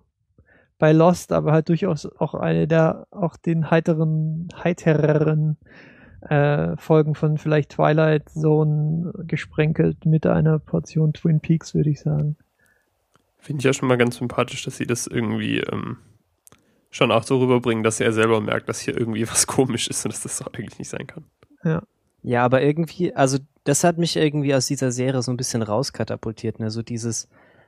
bei 0.77 0.91
Lost, 0.91 1.31
aber 1.31 1.53
halt 1.53 1.69
durchaus 1.69 2.05
auch 2.05 2.33
eine 2.33 2.67
der, 2.67 3.07
auch 3.11 3.37
den 3.37 3.71
heiteren, 3.71 4.49
heitereren 4.63 5.57
äh, 6.21 6.75
Folgen 6.77 7.15
von 7.15 7.37
vielleicht 7.37 7.71
Twilight 7.71 8.29
Zone 8.29 9.13
gesprenkelt 9.25 10.05
mit 10.05 10.25
einer 10.25 10.59
Portion 10.59 11.13
Twin 11.13 11.39
Peaks, 11.39 11.73
würde 11.73 11.91
ich 11.91 12.01
sagen. 12.01 12.35
Finde 13.39 13.59
ich 13.59 13.65
ja 13.65 13.73
schon 13.73 13.87
mal 13.87 13.97
ganz 13.97 14.17
sympathisch, 14.17 14.63
dass 14.63 14.77
sie 14.77 14.87
das 14.87 15.07
irgendwie 15.07 15.59
ähm, 15.59 15.97
schon 16.89 17.11
auch 17.11 17.23
so 17.23 17.39
rüberbringen, 17.39 17.83
dass 17.83 17.99
er 17.99 18.11
selber 18.11 18.41
merkt, 18.41 18.67
dass 18.67 18.79
hier 18.79 18.97
irgendwie 18.97 19.29
was 19.29 19.47
komisch 19.47 19.87
ist 19.87 20.03
und 20.05 20.13
dass 20.13 20.23
das 20.23 20.39
doch 20.39 20.53
eigentlich 20.53 20.79
nicht 20.79 20.89
sein 20.89 21.07
kann. 21.07 21.23
Ja. 21.63 21.83
Ja, 22.23 22.43
aber 22.43 22.63
irgendwie, 22.63 23.13
also 23.15 23.37
das 23.65 23.83
hat 23.83 23.97
mich 23.97 24.15
irgendwie 24.15 24.55
aus 24.55 24.67
dieser 24.67 24.91
Serie 24.91 25.21
so 25.21 25.31
ein 25.31 25.37
bisschen 25.37 25.61
rauskatapultiert, 25.61 26.59
ne? 26.59 26.71
So 26.71 26.81
dieses, 26.81 27.27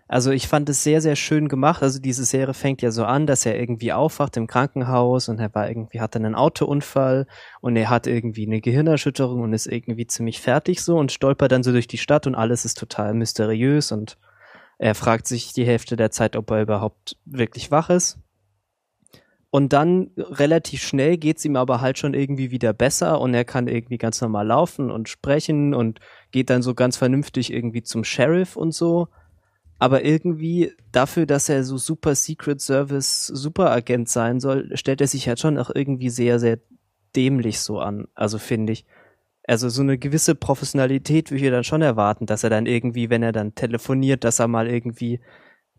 Also 0.09 0.31
ich 0.31 0.47
fand 0.47 0.69
es 0.69 0.83
sehr, 0.83 1.01
sehr 1.01 1.17
schön 1.17 1.49
gemacht. 1.49 1.83
Also 1.83 1.99
diese 1.99 2.23
Serie 2.23 2.53
fängt 2.53 2.81
ja 2.81 2.91
so 2.91 3.03
an, 3.03 3.27
dass 3.27 3.45
er 3.45 3.59
irgendwie 3.59 3.91
aufwacht 3.91 4.37
im 4.37 4.47
Krankenhaus 4.47 5.27
und 5.27 5.39
er 5.39 5.53
war 5.53 5.67
irgendwie, 5.67 5.99
hatte 5.99 6.19
einen 6.19 6.35
Autounfall 6.35 7.27
und 7.61 7.75
er 7.75 7.89
hat 7.89 8.07
irgendwie 8.07 8.45
eine 8.47 8.61
Gehirnerschütterung 8.61 9.41
und 9.41 9.53
ist 9.53 9.67
irgendwie 9.67 10.07
ziemlich 10.07 10.39
fertig 10.41 10.81
so 10.81 10.97
und 10.97 11.11
stolpert 11.11 11.51
dann 11.51 11.63
so 11.63 11.71
durch 11.73 11.87
die 11.87 11.97
Stadt 11.97 12.25
und 12.27 12.35
alles 12.35 12.63
ist 12.63 12.77
total 12.77 13.13
mysteriös 13.13 13.91
und 13.91 14.17
er 14.77 14.95
fragt 14.95 15.27
sich 15.27 15.53
die 15.53 15.65
Hälfte 15.65 15.95
der 15.97 16.11
Zeit, 16.11 16.35
ob 16.37 16.51
er 16.51 16.61
überhaupt 16.61 17.17
wirklich 17.25 17.71
wach 17.71 17.89
ist. 17.89 18.19
Und 19.57 19.73
dann 19.73 20.11
relativ 20.17 20.81
schnell 20.81 21.17
geht's 21.17 21.43
ihm 21.43 21.55
aber 21.55 21.81
halt 21.81 21.97
schon 21.97 22.13
irgendwie 22.13 22.51
wieder 22.51 22.73
besser 22.73 23.19
und 23.19 23.33
er 23.33 23.43
kann 23.43 23.67
irgendwie 23.67 23.97
ganz 23.97 24.21
normal 24.21 24.45
laufen 24.45 24.91
und 24.91 25.09
sprechen 25.09 25.73
und 25.73 25.99
geht 26.31 26.49
dann 26.49 26.61
so 26.61 26.73
ganz 26.75 26.95
vernünftig 26.97 27.51
irgendwie 27.51 27.81
zum 27.81 28.03
Sheriff 28.03 28.55
und 28.55 28.73
so 28.73 29.07
aber 29.79 30.03
irgendwie 30.03 30.73
dafür, 30.91 31.25
dass 31.25 31.49
er 31.49 31.63
so 31.63 31.77
super 31.77 32.15
Secret 32.15 32.61
Service 32.61 33.27
Superagent 33.27 34.09
sein 34.09 34.39
soll, 34.39 34.75
stellt 34.75 35.01
er 35.01 35.07
sich 35.07 35.27
halt 35.27 35.39
schon 35.39 35.57
auch 35.57 35.69
irgendwie 35.73 36.09
sehr, 36.09 36.39
sehr 36.39 36.59
dämlich 37.15 37.59
so 37.59 37.79
an. 37.79 38.07
Also 38.15 38.39
finde 38.39 38.73
ich. 38.73 38.85
Also 39.43 39.69
so 39.69 39.81
eine 39.81 39.97
gewisse 39.97 40.35
Professionalität 40.35 41.31
würde 41.31 41.45
ich 41.45 41.51
dann 41.51 41.63
schon 41.63 41.81
erwarten, 41.81 42.25
dass 42.25 42.43
er 42.43 42.49
dann 42.49 42.65
irgendwie, 42.65 43.09
wenn 43.09 43.23
er 43.23 43.31
dann 43.31 43.55
telefoniert, 43.55 44.23
dass 44.23 44.39
er 44.39 44.47
mal 44.47 44.67
irgendwie, 44.67 45.21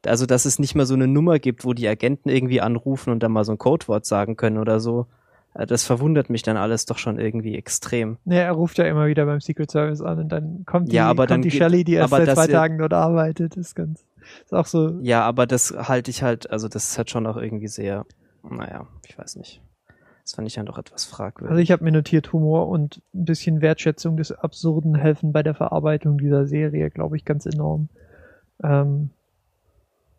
also 0.07 0.27
dass 0.27 0.45
es 0.45 0.59
nicht 0.59 0.75
mal 0.75 0.87
so 0.87 0.95
eine 0.95 1.07
Nummer 1.09 1.39
gibt, 1.39 1.65
wo 1.65 1.73
die 1.75 1.89
Agenten 1.89 2.29
irgendwie 2.29 2.61
anrufen 2.61 3.11
und 3.11 3.23
dann 3.23 3.33
mal 3.33 3.45
so 3.45 3.53
ein 3.53 3.59
Codewort 3.59 4.07
sagen 4.07 4.37
können 4.37 4.59
oder 4.59 4.81
so, 4.81 5.07
äh, 5.55 5.67
das 5.67 5.85
verwundert 5.85 6.31
mich 6.31 6.43
dann 6.43 6.57
alles 6.57 6.87
doch 6.87 6.99
schon 6.99 7.19
irgendwie 7.19 7.57
extrem. 7.57 8.19
Ja, 8.25 8.39
er 8.43 8.53
ruft 8.53 8.79
ja 8.79 8.85
immer 8.85 9.07
wieder 9.07 9.27
beim 9.27 9.41
Secret 9.41 9.71
Service 9.71 10.01
an 10.01 10.19
und 10.21 10.29
dann 10.31 10.65
kommt 10.67 10.91
die, 10.93 10.97
ja, 10.97 11.07
aber 11.09 11.23
kommt 11.25 11.31
dann 11.31 11.43
die 11.43 11.51
Shelley, 11.51 11.85
die 11.85 11.95
erst 11.95 12.13
aber 12.13 12.25
seit 12.25 12.35
zwei 12.37 12.47
das- 12.47 12.55
Tagen 12.55 12.79
dort 12.79 12.93
arbeitet. 12.93 13.57
Ist 13.57 13.75
ganz, 13.75 14.05
ist 14.45 14.55
auch 14.55 14.67
so. 14.67 14.99
Ja, 15.03 15.23
aber 15.23 15.47
das 15.47 15.75
halte 15.77 16.11
ich 16.11 16.23
halt, 16.23 16.51
also 16.51 16.69
das 16.69 16.91
ist 16.91 16.99
halt 16.99 17.11
schon 17.11 17.27
auch 17.27 17.37
irgendwie 17.37 17.69
sehr, 17.69 18.07
naja, 18.49 18.87
ich 19.07 19.19
weiß 19.19 19.37
nicht. 19.37 19.63
Das 20.23 20.35
fand 20.35 20.47
ich 20.47 20.53
dann 20.55 20.67
doch 20.67 20.77
etwas 20.77 21.07
fragwürdig. 21.07 21.51
Also 21.53 21.63
ich 21.63 21.71
habe 21.71 21.83
mir 21.85 21.91
notiert, 21.93 22.35
Humor 22.35 22.69
und 22.69 23.01
ein 23.15 23.25
bisschen 23.25 23.63
Wertschätzung 23.63 24.19
des 24.19 24.31
Absurden 24.31 24.95
helfen 24.95 25.33
bei 25.33 25.43
der 25.43 25.55
Verarbeitung 25.55 26.19
dieser 26.19 26.47
Serie, 26.47 26.91
glaube 26.91 27.17
ich, 27.17 27.25
ganz 27.25 27.47
enorm. 27.47 27.89
Ähm, 28.63 29.09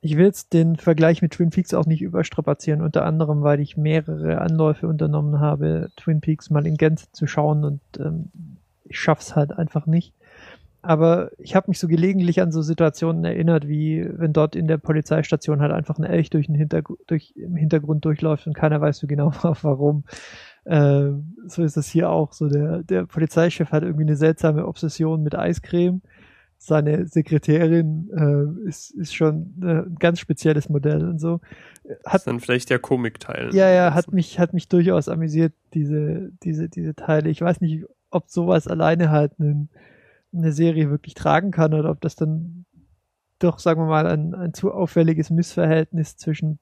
ich 0.01 0.15
will 0.15 0.25
jetzt 0.25 0.53
den 0.53 0.77
Vergleich 0.77 1.22
mit 1.22 1.34
Twin 1.34 1.50
Peaks 1.50 1.74
auch 1.74 1.86
nicht 1.86 2.01
überstrapazieren, 2.01 2.82
unter 2.82 3.06
anderem, 3.06 3.41
weil 3.41 3.60
ich 3.60 3.77
mehrere 3.77 4.39
Anläufe 4.39 4.88
unternommen 4.88 5.39
habe, 5.39 5.89
Twin 5.98 6.22
Peaks 6.22 6.50
mal 6.50 6.65
in 6.65 6.77
Gänze 6.77 7.12
zu 7.12 7.27
schauen 7.27 7.65
und 7.65 7.82
ähm, 8.00 8.29
ich 8.86 9.00
schaff's 9.00 9.36
halt 9.36 9.51
einfach 9.51 9.86
nicht. 9.86 10.13
Aber 10.82 11.32
ich 11.38 11.56
habe 11.56 11.70
mich 11.70 11.77
so 11.77 11.89
gelegentlich 11.89 12.41
an 12.41 12.53
so 12.53 12.62
Situationen 12.62 13.25
erinnert, 13.25 13.68
wie 13.68 14.08
wenn 14.13 14.32
dort 14.32 14.56
in 14.56 14.68
der 14.68 14.77
Polizeistation 14.77 15.62
halt 15.62 15.74
einfach 15.74 15.98
ein 15.98 16.06
Elch 16.06 16.29
durch 16.29 16.46
den 16.46 16.56
Hintergr 16.56 16.96
durch, 17.06 17.34
im 17.36 17.58
Hintergrund 17.58 18.06
durchläuft 18.06 18.48
und 18.48 18.53
keiner 18.53 18.79
weiß 18.79 18.98
so 19.00 19.08
genau 19.08 19.34
warum. 19.62 20.06
Äh, 20.63 21.10
so 21.48 21.63
ist 21.63 21.75
das 21.75 21.88
hier 21.89 22.10
auch. 22.10 22.32
So 22.32 22.48
der, 22.48 22.84
der 22.84 23.06
Polizeichef 23.06 23.72
hat 23.72 23.84
irgendwie 23.84 24.06
eine 24.06 24.15
seltsame 24.15 24.65
Obsession 24.65 25.22
mit 25.22 25.36
Eiscreme. 25.36 26.01
Seine 26.62 27.08
Sekretärin 27.08 28.10
äh, 28.13 28.68
ist, 28.68 28.92
ist 28.92 29.16
schon 29.16 29.56
äh, 29.62 29.88
ein 29.88 29.96
ganz 29.98 30.20
spezielles 30.20 30.68
Modell 30.68 31.08
und 31.08 31.18
so. 31.18 31.39
Das 31.84 31.98
Hat 32.06 32.16
ist 32.16 32.28
dann 32.28 32.39
vielleicht 32.42 32.70
der 32.70 32.80
Komikteil. 32.80 33.56
ja, 33.56 33.70
ja, 33.70 33.94
hat 33.94 34.12
mich, 34.12 34.39
hat 34.39 34.54
mich 34.54 34.68
durchaus 34.68 35.08
amüsiert, 35.08 35.54
diese, 35.74 36.32
diese, 36.44 36.68
diese 36.68 36.96
Teile. 36.96 37.30
Ich 37.30 37.39
weiß 37.42 37.62
nicht, 37.62 37.86
ob 38.12 38.30
sowas 38.30 38.68
alleine 38.68 39.10
halt 39.10 39.39
einen, 39.39 39.70
eine 40.34 40.51
Serie 40.51 40.89
wirklich 40.89 41.13
tragen 41.13 41.51
kann 41.51 41.74
oder 41.74 41.89
ob 41.89 42.01
das 42.01 42.16
dann 42.16 42.66
doch, 43.39 43.60
sagen 43.60 43.82
wir 43.82 43.88
mal, 43.88 44.06
ein, 44.06 44.36
ein 44.36 44.54
zu 44.54 44.74
auffälliges 44.74 45.30
Missverhältnis 45.30 46.18
zwischen 46.18 46.60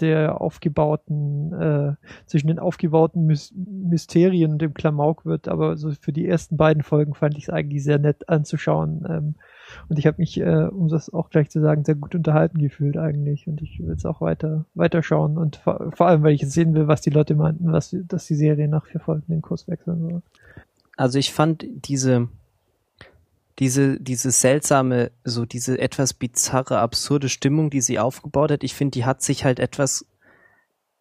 der 0.00 0.40
aufgebauten, 0.40 1.52
äh, 1.52 1.94
zwischen 2.26 2.48
den 2.48 2.58
aufgebauten 2.58 3.26
Mys 3.26 3.52
Mysterien 3.54 4.52
und 4.52 4.62
dem 4.62 4.74
Klamauk 4.74 5.24
wird, 5.24 5.48
aber 5.48 5.76
so 5.76 5.90
für 5.92 6.12
die 6.12 6.26
ersten 6.26 6.56
beiden 6.56 6.82
Folgen 6.82 7.14
fand 7.14 7.36
ich 7.36 7.44
es 7.44 7.50
eigentlich 7.50 7.84
sehr 7.84 7.98
nett 7.98 8.28
anzuschauen. 8.28 9.04
Ähm, 9.08 9.34
und 9.88 9.98
ich 9.98 10.06
habe 10.06 10.18
mich, 10.18 10.40
äh, 10.40 10.68
um 10.70 10.88
das 10.88 11.12
auch 11.12 11.30
gleich 11.30 11.50
zu 11.50 11.60
sagen, 11.60 11.84
sehr 11.84 11.94
gut 11.94 12.14
unterhalten 12.14 12.58
gefühlt 12.58 12.96
eigentlich. 12.96 13.46
Und 13.46 13.62
ich 13.62 13.80
will 13.80 13.94
es 13.94 14.04
auch 14.04 14.20
weiter, 14.20 14.66
weiter 14.74 15.02
schauen. 15.02 15.38
Und 15.38 15.56
vor, 15.56 15.92
vor 15.92 16.06
allem, 16.06 16.22
weil 16.22 16.34
ich 16.34 16.42
jetzt 16.42 16.52
sehen 16.52 16.74
will, 16.74 16.88
was 16.88 17.00
die 17.00 17.10
Leute 17.10 17.34
meinten, 17.34 17.72
was, 17.72 17.96
dass 18.06 18.26
die 18.26 18.34
Serie 18.34 18.68
nach 18.68 18.86
vier 18.86 19.00
Folgen 19.00 19.26
den 19.28 19.42
Kurs 19.42 19.68
wechseln 19.68 20.00
soll. 20.00 20.22
also 20.96 21.18
ich 21.18 21.32
fand 21.32 21.66
diese, 21.68 22.28
diese, 23.58 24.00
diese 24.00 24.30
seltsame, 24.30 25.12
so 25.24 25.44
diese 25.44 25.78
etwas 25.78 26.14
bizarre, 26.14 26.78
absurde 26.78 27.28
Stimmung, 27.28 27.70
die 27.70 27.80
sie 27.80 27.98
aufgebaut 27.98 28.50
hat, 28.50 28.64
ich 28.64 28.74
finde, 28.74 28.92
die 28.92 29.04
hat 29.04 29.22
sich 29.22 29.44
halt 29.44 29.60
etwas, 29.60 30.06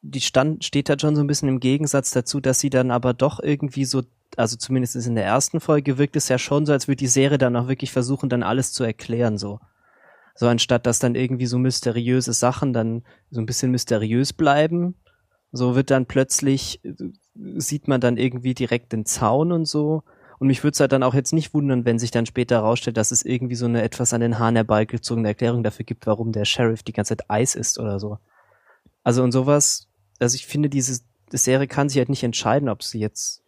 die 0.02 0.22
stand, 0.22 0.64
steht 0.64 0.90
halt 0.90 1.02
schon 1.02 1.16
so 1.16 1.22
ein 1.22 1.28
bisschen 1.28 1.50
im 1.50 1.60
Gegensatz 1.60 2.12
dazu, 2.12 2.40
dass 2.40 2.60
sie 2.60 2.70
dann 2.70 2.92
aber 2.92 3.14
doch 3.14 3.40
irgendwie 3.40 3.86
so, 3.86 4.04
also 4.38 4.56
zumindest 4.58 4.96
in 4.96 5.16
der 5.16 5.26
ersten 5.26 5.60
Folge 5.60 5.98
wirkt 5.98 6.16
es 6.16 6.30
ja 6.30 6.38
schon 6.38 6.66
so, 6.66 6.74
als 6.74 6.88
würde 6.88 6.98
die 6.98 7.08
Serie 7.08 7.38
dann 7.38 7.56
auch 7.56 7.68
wirklich 7.68 7.92
versuchen, 7.92 8.30
dann 8.30 8.44
alles 8.44 8.72
zu 8.74 8.84
erklären, 8.84 9.38
so. 9.38 9.60
So 10.36 10.48
anstatt 10.48 10.86
dass 10.86 11.00
dann 11.00 11.16
irgendwie 11.16 11.46
so 11.46 11.58
mysteriöse 11.60 12.34
Sachen 12.34 12.74
dann 12.74 13.04
so 13.30 13.40
ein 13.40 13.46
bisschen 13.46 13.72
mysteriös 13.72 14.34
bleiben, 14.34 14.96
so 15.54 15.76
wird 15.76 15.92
dann 15.92 16.08
plötzlich, 16.08 16.84
äh, 16.84 16.94
sieht 17.58 17.88
man 17.88 18.02
dann 18.02 18.18
irgendwie 18.18 18.54
direkt 18.54 18.92
den 18.92 19.06
Zaun 19.06 19.52
und 19.52 19.66
so. 19.66 20.04
Und 20.44 20.48
mich 20.48 20.62
würde 20.62 20.74
es 20.74 20.82
halt 20.82 20.92
dann 20.92 21.04
auch 21.04 21.14
jetzt 21.14 21.32
nicht 21.32 21.54
wundern, 21.54 21.86
wenn 21.86 22.00
sich 22.00 22.12
dann 22.12 22.26
später 22.26 22.56
herausstellt, 22.56 22.98
dass 22.98 23.12
es 23.12 23.24
irgendwie 23.24 23.56
so 23.56 23.64
eine 23.64 23.82
etwas 23.82 24.12
an 24.12 24.20
den 24.20 24.40
Haaren 24.40 24.58
herbeigezogene 24.58 25.30
Erklärung 25.30 25.64
dafür 25.64 25.86
gibt, 25.86 26.06
warum 26.06 26.34
der 26.34 26.44
Sheriff 26.44 26.84
die 26.84 26.92
ganze 26.92 27.16
Zeit 27.16 27.30
Eis 27.30 27.56
isst 27.56 27.80
oder 27.80 27.98
so. 27.98 28.18
Also 29.06 29.24
und 29.24 29.32
sowas, 29.32 29.88
also 30.20 30.36
ich 30.36 30.46
finde, 30.46 30.68
diese 30.68 31.02
die 31.32 31.38
Serie 31.38 31.68
kann 31.68 31.88
sich 31.88 31.98
halt 32.00 32.10
nicht 32.10 32.24
entscheiden, 32.24 32.68
ob 32.68 32.84
sie 32.84 33.00
jetzt, 33.00 33.42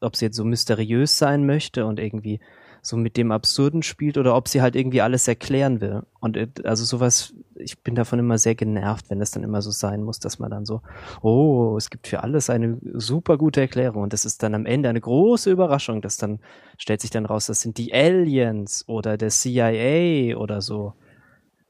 ob 0.00 0.16
sie 0.16 0.24
jetzt 0.24 0.36
so 0.38 0.44
mysteriös 0.44 1.18
sein 1.18 1.44
möchte 1.44 1.84
und 1.84 2.00
irgendwie 2.00 2.40
so 2.80 2.96
mit 2.96 3.18
dem 3.18 3.30
Absurden 3.30 3.82
spielt 3.82 4.16
oder 4.16 4.34
ob 4.34 4.48
sie 4.48 4.62
halt 4.62 4.74
irgendwie 4.74 5.02
alles 5.02 5.28
erklären 5.28 5.82
will. 5.82 6.00
Und 6.18 6.38
äh, 6.38 6.48
also 6.64 6.86
sowas, 6.86 7.34
ich 7.62 7.78
bin 7.80 7.94
davon 7.94 8.18
immer 8.18 8.38
sehr 8.38 8.54
genervt, 8.54 9.08
wenn 9.08 9.20
es 9.20 9.30
dann 9.30 9.42
immer 9.42 9.62
so 9.62 9.70
sein 9.70 10.02
muss, 10.02 10.18
dass 10.18 10.38
man 10.38 10.50
dann 10.50 10.66
so, 10.66 10.82
oh, 11.22 11.76
es 11.76 11.90
gibt 11.90 12.06
für 12.08 12.22
alles 12.22 12.50
eine 12.50 12.78
super 12.94 13.38
gute 13.38 13.60
Erklärung 13.60 14.02
und 14.02 14.12
das 14.12 14.24
ist 14.24 14.42
dann 14.42 14.54
am 14.54 14.66
Ende 14.66 14.88
eine 14.88 15.00
große 15.00 15.50
Überraschung, 15.50 16.02
dass 16.02 16.16
dann 16.16 16.40
stellt 16.78 17.00
sich 17.00 17.10
dann 17.10 17.26
raus, 17.26 17.46
das 17.46 17.60
sind 17.60 17.78
die 17.78 17.94
Aliens 17.94 18.84
oder 18.88 19.16
der 19.16 19.30
CIA 19.30 20.36
oder 20.36 20.60
so. 20.60 20.94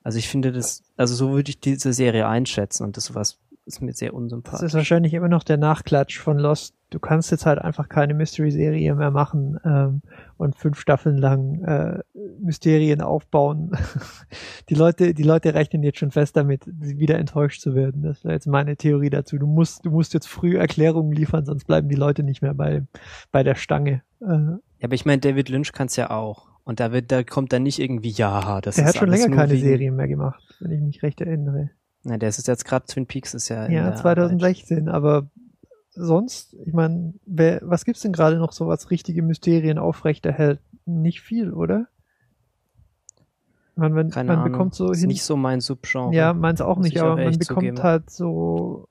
Also 0.03 0.19
ich 0.19 0.29
finde 0.29 0.53
das, 0.53 0.83
also 0.97 1.15
so 1.15 1.33
würde 1.33 1.51
ich 1.51 1.61
diese 1.61 1.93
Serie 1.93 2.27
einschätzen 2.27 2.85
und 2.85 2.97
das 2.97 3.05
sowas 3.05 3.39
ist 3.65 3.81
mir 3.81 3.93
sehr 3.93 4.09
Das 4.11 4.17
unsympathisch. 4.17 4.67
ist 4.67 4.75
wahrscheinlich 4.75 5.15
immer 5.15 5.29
noch 5.29 5.45
der 5.45 5.57
Nachklatsch 5.57 6.19
von 6.19 6.39
Lost. 6.39 6.75
Du 6.91 6.99
kannst 6.99 7.31
jetzt 7.31 7.47
halt 7.47 7.59
einfach 7.59 7.89
keine 7.89 8.13
Mystery-Serie 8.13 8.95
mehr 8.95 9.11
machen 9.11 9.59
ähm, 9.65 10.03
und 10.37 10.57
fünf 10.57 10.79
Staffeln 10.79 11.17
lang 11.17 11.63
äh, 11.65 12.01
Mysterien 12.41 13.01
aufbauen. 13.01 13.73
die 14.69 14.75
Leute, 14.75 15.15
die 15.15 15.23
Leute 15.23 15.55
rechnen 15.55 15.83
jetzt 15.83 15.99
schon 15.99 16.11
fest 16.11 16.37
damit, 16.37 16.65
wieder 16.67 17.19
enttäuscht 17.19 17.63
zu 17.63 17.75
werden. 17.75 18.03
Das 18.03 18.25
wäre 18.25 18.35
jetzt 18.35 18.47
meine 18.47 18.77
Theorie 18.77 19.11
dazu. 19.11 19.39
Du 19.39 19.47
musst, 19.47 19.87
du 19.87 19.91
musst 19.91 20.13
jetzt 20.13 20.29
früh 20.29 20.59
Erklärungen 20.59 21.13
liefern, 21.13 21.45
sonst 21.47 21.65
bleiben 21.67 21.89
die 21.89 21.95
Leute 21.97 22.23
nicht 22.23 22.43
mehr 22.43 22.55
bei 22.55 22.83
bei 23.31 23.43
der 23.43 23.55
Stange. 23.55 24.03
Äh, 24.21 24.27
Ja, 24.27 24.59
aber 24.83 24.95
ich 24.95 25.07
meine, 25.07 25.21
David 25.21 25.49
Lynch 25.49 25.73
kann 25.73 25.87
es 25.87 25.97
ja 25.97 26.11
auch. 26.11 26.49
Und 26.65 26.79
da 26.79 26.93
wird, 26.93 27.11
da 27.11 27.25
kommt 27.25 27.53
dann 27.53 27.65
nicht 27.65 27.79
irgendwie, 27.81 28.11
ja, 28.11 28.61
das 28.61 28.77
der 28.77 28.85
ist 28.85 28.91
hat 28.91 28.97
schon 28.99 29.09
länger 29.09 29.35
keine 29.35 29.57
Serien 29.57 29.97
mehr 29.97 30.07
gemacht, 30.09 30.43
wenn 30.61 30.71
ich 30.71 30.81
mich 30.81 31.03
recht 31.03 31.21
erinnere. 31.21 31.71
Na, 32.05 32.19
der 32.19 32.29
ist 32.29 32.47
jetzt 32.47 32.65
gerade 32.65 32.87
Twin 32.87 33.07
Peaks 33.07 33.35
ist 33.35 33.49
ja. 33.49 33.67
in 33.67 33.73
Ja, 33.73 33.91
der 33.91 33.97
2016, 33.97 34.89
aber 34.89 35.29
sonst, 35.91 36.57
ich 36.65 36.73
meine, 36.73 37.15
was 37.27 37.85
gibt's 37.85 38.03
denn 38.03 38.13
gerade 38.13 38.39
noch 38.39 38.53
so, 38.53 38.67
was 38.67 38.91
richtige 38.91 39.23
Mysterien 39.23 39.79
aufrechterhält? 39.79 40.61
Nicht 40.85 41.21
viel, 41.21 41.53
oder? 41.53 41.87
Man, 43.77 43.93
man, 43.93 44.07
Arbeit. 44.07 44.15
Keine 44.15 44.29
man 44.29 44.39
Ahnung. 44.39 44.53
bekommt 44.53 44.75
so 44.75 44.91
ist 44.91 45.01
hin, 45.01 45.09
nicht 45.09 45.23
so 45.23 45.37
mein 45.37 45.61
Subgenre. 45.61 46.15
ja, 46.15 46.33
meins 46.35 46.61
auch 46.61 46.77
muss 46.77 46.85
nicht, 46.87 46.97
ich 46.97 47.03
aber 47.03 47.13
auch 47.13 47.17
man 47.17 47.39
bekommt 47.39 47.45
zugeben. 47.45 47.83
halt 47.83 48.11
so, 48.11 48.89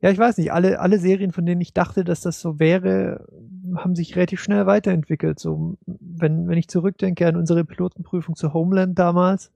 ja, 0.00 0.10
ich 0.10 0.18
weiß 0.18 0.38
nicht, 0.38 0.52
alle, 0.52 0.80
alle 0.80 0.98
Serien, 0.98 1.32
von 1.32 1.44
denen 1.44 1.60
ich 1.60 1.74
dachte, 1.74 2.04
dass 2.04 2.20
das 2.20 2.40
so 2.40 2.58
wäre, 2.58 3.26
haben 3.74 3.94
sich 3.94 4.16
relativ 4.16 4.40
schnell 4.40 4.66
weiterentwickelt. 4.66 5.38
So, 5.38 5.76
wenn, 5.86 6.48
wenn 6.48 6.58
ich 6.58 6.68
zurückdenke 6.68 7.26
an 7.26 7.36
unsere 7.36 7.64
Pilotenprüfung 7.64 8.34
zu 8.34 8.54
Homeland 8.54 8.98
damals, 8.98 9.52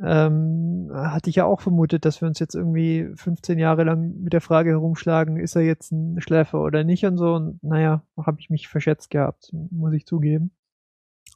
ähm, 0.00 0.90
hatte 0.92 1.28
ich 1.28 1.36
ja 1.36 1.44
auch 1.44 1.60
vermutet, 1.60 2.04
dass 2.04 2.20
wir 2.20 2.28
uns 2.28 2.38
jetzt 2.38 2.54
irgendwie 2.54 3.10
15 3.14 3.58
Jahre 3.58 3.84
lang 3.84 4.22
mit 4.22 4.32
der 4.32 4.40
Frage 4.40 4.70
herumschlagen, 4.70 5.36
ist 5.36 5.56
er 5.56 5.62
jetzt 5.62 5.92
ein 5.92 6.20
Schläfer 6.20 6.62
oder 6.62 6.84
nicht 6.84 7.04
und 7.04 7.18
so. 7.18 7.34
Und 7.34 7.62
naja, 7.62 8.02
habe 8.16 8.40
ich 8.40 8.48
mich 8.48 8.68
verschätzt 8.68 9.10
gehabt, 9.10 9.50
muss 9.52 9.92
ich 9.92 10.06
zugeben. 10.06 10.52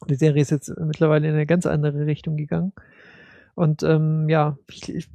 Die 0.09 0.15
Serie 0.15 0.41
ist 0.41 0.51
jetzt 0.51 0.71
mittlerweile 0.77 1.27
in 1.27 1.33
eine 1.33 1.45
ganz 1.45 1.65
andere 1.65 2.05
Richtung 2.05 2.37
gegangen. 2.37 2.73
Und 3.57 3.81
ähm, 3.81 4.29
ja, 4.29 4.55
ich, 4.69 5.09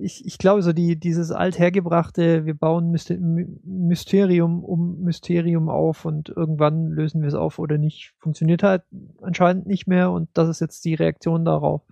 ich, 0.00 0.24
ich 0.24 0.38
glaube, 0.38 0.62
so 0.62 0.72
die, 0.72 0.98
dieses 0.98 1.30
althergebrachte, 1.30 2.46
wir 2.46 2.54
bauen 2.54 2.90
Mysterium 2.90 4.64
um 4.64 5.02
Mysterium 5.02 5.68
auf 5.68 6.06
und 6.06 6.30
irgendwann 6.30 6.88
lösen 6.88 7.20
wir 7.20 7.28
es 7.28 7.34
auf 7.34 7.58
oder 7.58 7.76
nicht, 7.76 8.14
funktioniert 8.16 8.62
halt 8.62 8.84
anscheinend 9.20 9.66
nicht 9.66 9.86
mehr 9.86 10.10
und 10.12 10.30
das 10.32 10.48
ist 10.48 10.60
jetzt 10.60 10.82
die 10.86 10.94
Reaktion 10.94 11.44
darauf. 11.44 11.82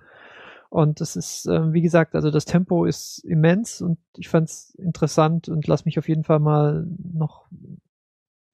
Und 0.72 1.02
das 1.02 1.16
ist, 1.16 1.46
äh, 1.48 1.70
wie 1.74 1.82
gesagt, 1.82 2.14
also 2.14 2.30
das 2.30 2.46
Tempo 2.46 2.86
ist 2.86 3.18
immens 3.26 3.82
und 3.82 3.98
ich 4.16 4.30
fand 4.30 4.48
es 4.48 4.74
interessant 4.76 5.50
und 5.50 5.66
lass 5.66 5.84
mich 5.84 5.98
auf 5.98 6.08
jeden 6.08 6.24
Fall 6.24 6.38
mal 6.38 6.86
noch, 7.12 7.44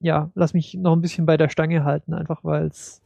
ja, 0.01 0.29
lass 0.35 0.53
mich 0.53 0.75
noch 0.75 0.95
ein 0.95 1.01
bisschen 1.01 1.27
bei 1.27 1.37
der 1.37 1.49
Stange 1.49 1.85
halten, 1.85 2.15
einfach 2.15 2.43
weil 2.43 2.67
es 2.67 3.03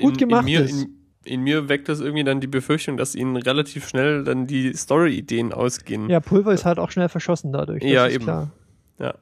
gut 0.00 0.16
gemacht 0.16 0.48
in 0.48 0.54
mir, 0.54 0.62
ist. 0.62 0.84
In, 0.84 0.96
in 1.24 1.40
mir 1.42 1.68
weckt 1.68 1.90
das 1.90 2.00
irgendwie 2.00 2.24
dann 2.24 2.40
die 2.40 2.46
Befürchtung, 2.46 2.96
dass 2.96 3.14
ihnen 3.14 3.36
relativ 3.36 3.86
schnell 3.86 4.24
dann 4.24 4.46
die 4.46 4.72
Story-Ideen 4.72 5.52
ausgehen. 5.52 6.08
Ja, 6.08 6.20
Pulver 6.20 6.54
ist 6.54 6.64
halt 6.64 6.78
auch 6.78 6.90
schnell 6.90 7.10
verschossen 7.10 7.52
dadurch. 7.52 7.84
ja, 7.84 8.08
eben. 8.08 8.24
Klar. 8.24 8.52
Ja. 8.98 9.12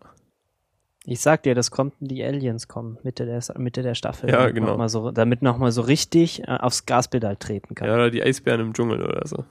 Ich 1.06 1.20
sag 1.20 1.42
dir, 1.44 1.54
das 1.54 1.70
kommt, 1.70 1.94
die 2.00 2.22
Aliens 2.22 2.68
kommen, 2.68 2.98
Mitte 3.02 3.24
der, 3.24 3.42
Mitte 3.58 3.82
der 3.82 3.94
Staffel. 3.94 4.28
Ja, 4.28 4.40
damit 4.40 4.54
genau. 4.54 4.76
Noch 4.76 4.88
so, 4.88 5.10
damit 5.10 5.40
nochmal 5.40 5.72
so 5.72 5.80
richtig 5.80 6.42
äh, 6.42 6.46
aufs 6.46 6.84
Gaspedal 6.84 7.36
treten 7.36 7.74
kann. 7.74 7.88
Ja, 7.88 7.94
oder 7.94 8.10
die 8.10 8.22
Eisbären 8.22 8.60
im 8.60 8.72
Dschungel 8.74 9.02
oder 9.02 9.26
so. 9.26 9.44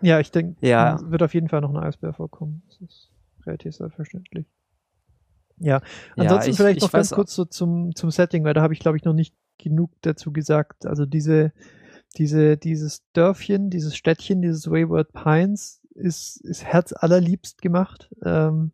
Ja, 0.00 0.20
ich 0.20 0.30
denke, 0.30 0.56
ja. 0.66 0.98
wird 1.04 1.22
auf 1.22 1.34
jeden 1.34 1.48
Fall 1.48 1.60
noch 1.60 1.70
ein 1.70 1.76
Eisbär 1.76 2.12
vorkommen. 2.12 2.62
Das 2.68 2.80
ist 2.80 3.10
relativ 3.46 3.74
selbstverständlich. 3.74 4.46
Ja, 5.58 5.80
ansonsten 6.16 6.46
ja, 6.46 6.50
ich, 6.50 6.56
vielleicht 6.56 6.80
noch 6.80 6.92
ganz 6.92 7.10
kurz 7.10 7.34
so 7.34 7.44
zum, 7.44 7.94
zum 7.94 8.10
Setting, 8.10 8.44
weil 8.44 8.54
da 8.54 8.62
habe 8.62 8.74
ich, 8.74 8.80
glaube 8.80 8.96
ich, 8.96 9.04
noch 9.04 9.12
nicht 9.12 9.34
genug 9.58 9.90
dazu 10.02 10.32
gesagt. 10.32 10.86
Also 10.86 11.06
diese, 11.06 11.52
diese, 12.16 12.56
dieses 12.56 13.04
Dörfchen, 13.12 13.70
dieses 13.70 13.96
Städtchen, 13.96 14.42
dieses 14.42 14.68
Wayward 14.68 15.12
Pines 15.12 15.80
ist, 15.94 16.40
ist 16.44 16.64
herzallerliebst 16.64 17.62
gemacht. 17.62 18.10
Ähm, 18.24 18.72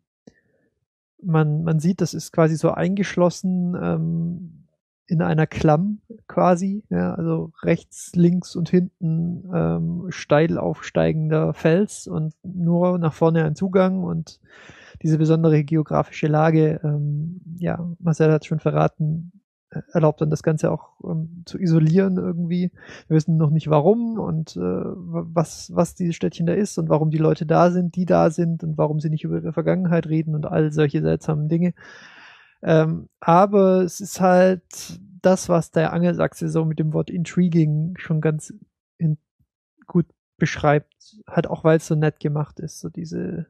man, 1.21 1.63
man 1.63 1.79
sieht, 1.79 2.01
das 2.01 2.13
ist 2.13 2.31
quasi 2.31 2.55
so 2.55 2.71
eingeschlossen 2.71 3.75
ähm, 3.81 4.65
in 5.07 5.21
einer 5.21 5.47
Klamm 5.47 6.01
quasi, 6.27 6.83
ja, 6.89 7.13
also 7.15 7.51
rechts, 7.63 8.11
links 8.15 8.55
und 8.55 8.69
hinten 8.69 9.49
ähm, 9.53 10.05
steil 10.09 10.57
aufsteigender 10.57 11.53
Fels 11.53 12.07
und 12.07 12.35
nur 12.43 12.99
nach 12.99 13.13
vorne 13.13 13.43
ein 13.43 13.55
Zugang 13.55 14.03
und 14.03 14.39
diese 15.01 15.17
besondere 15.17 15.63
geografische 15.63 16.27
Lage, 16.27 16.79
ähm, 16.83 17.41
ja, 17.57 17.83
Marcel 17.99 18.31
hat 18.31 18.45
schon 18.45 18.59
verraten, 18.59 19.31
erlaubt 19.91 20.21
dann 20.21 20.29
das 20.29 20.43
Ganze 20.43 20.71
auch 20.71 20.89
ähm, 21.03 21.43
zu 21.45 21.59
isolieren 21.59 22.17
irgendwie. 22.17 22.71
Wir 23.07 23.15
wissen 23.15 23.37
noch 23.37 23.51
nicht 23.51 23.69
warum 23.69 24.17
und 24.19 24.55
äh, 24.55 24.59
was, 24.59 25.73
was 25.75 25.95
dieses 25.95 26.15
Städtchen 26.15 26.47
da 26.47 26.53
ist 26.53 26.77
und 26.77 26.89
warum 26.89 27.11
die 27.11 27.17
Leute 27.17 27.45
da 27.45 27.71
sind, 27.71 27.95
die 27.95 28.05
da 28.05 28.31
sind 28.31 28.63
und 28.63 28.77
warum 28.77 28.99
sie 28.99 29.09
nicht 29.09 29.23
über 29.23 29.37
ihre 29.37 29.53
Vergangenheit 29.53 30.07
reden 30.07 30.35
und 30.35 30.45
all 30.45 30.71
solche 30.71 31.01
seltsamen 31.01 31.49
Dinge. 31.49 31.73
Ähm, 32.61 33.09
aber 33.19 33.83
es 33.83 34.01
ist 34.01 34.19
halt 34.19 34.99
das, 35.21 35.49
was 35.49 35.71
der 35.71 35.93
Angelsachse 35.93 36.49
so 36.49 36.65
mit 36.65 36.79
dem 36.79 36.93
Wort 36.93 37.09
intriguing 37.09 37.95
schon 37.97 38.21
ganz 38.21 38.53
in, 38.97 39.17
gut 39.85 40.05
beschreibt, 40.37 40.93
halt 41.27 41.47
auch 41.47 41.63
weil 41.63 41.77
es 41.77 41.87
so 41.87 41.95
nett 41.95 42.19
gemacht 42.19 42.59
ist, 42.59 42.79
so 42.79 42.89
diese 42.89 43.47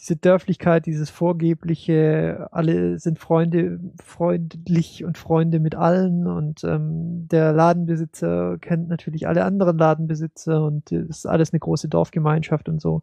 diese 0.00 0.16
Dörflichkeit, 0.16 0.86
dieses 0.86 1.10
vorgebliche, 1.10 2.48
alle 2.52 2.98
sind 2.98 3.18
Freunde, 3.18 3.80
freundlich 4.02 5.04
und 5.04 5.18
Freunde 5.18 5.58
mit 5.58 5.74
allen 5.74 6.28
und 6.28 6.62
ähm, 6.62 7.26
der 7.28 7.52
Ladenbesitzer 7.52 8.58
kennt 8.58 8.88
natürlich 8.88 9.26
alle 9.26 9.44
anderen 9.44 9.76
Ladenbesitzer 9.76 10.64
und 10.64 10.92
ist 10.92 11.26
alles 11.26 11.52
eine 11.52 11.60
große 11.60 11.88
Dorfgemeinschaft 11.88 12.68
und 12.68 12.80
so. 12.80 13.02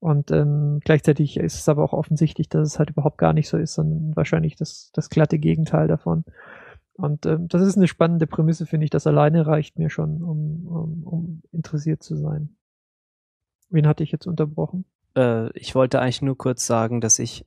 Und 0.00 0.30
ähm, 0.30 0.80
gleichzeitig 0.84 1.36
ist 1.36 1.54
es 1.54 1.68
aber 1.68 1.84
auch 1.84 1.92
offensichtlich, 1.92 2.48
dass 2.48 2.66
es 2.66 2.78
halt 2.78 2.90
überhaupt 2.90 3.18
gar 3.18 3.32
nicht 3.32 3.48
so 3.48 3.56
ist, 3.56 3.74
sondern 3.74 4.14
wahrscheinlich 4.16 4.56
das, 4.56 4.90
das 4.92 5.08
glatte 5.08 5.38
Gegenteil 5.38 5.86
davon. 5.88 6.24
Und 6.94 7.24
ähm, 7.26 7.48
das 7.48 7.62
ist 7.62 7.76
eine 7.76 7.88
spannende 7.88 8.26
Prämisse, 8.26 8.66
finde 8.66 8.84
ich. 8.84 8.90
Das 8.90 9.06
alleine 9.06 9.46
reicht 9.46 9.78
mir 9.78 9.90
schon, 9.90 10.22
um, 10.22 10.66
um, 10.66 11.02
um 11.04 11.42
interessiert 11.52 12.02
zu 12.02 12.16
sein. 12.16 12.56
Wen 13.70 13.86
hatte 13.86 14.02
ich 14.02 14.12
jetzt 14.12 14.26
unterbrochen? 14.26 14.84
Äh, 15.16 15.50
ich 15.58 15.74
wollte 15.74 16.00
eigentlich 16.00 16.22
nur 16.22 16.38
kurz 16.38 16.66
sagen, 16.66 17.00
dass 17.00 17.18
ich, 17.18 17.44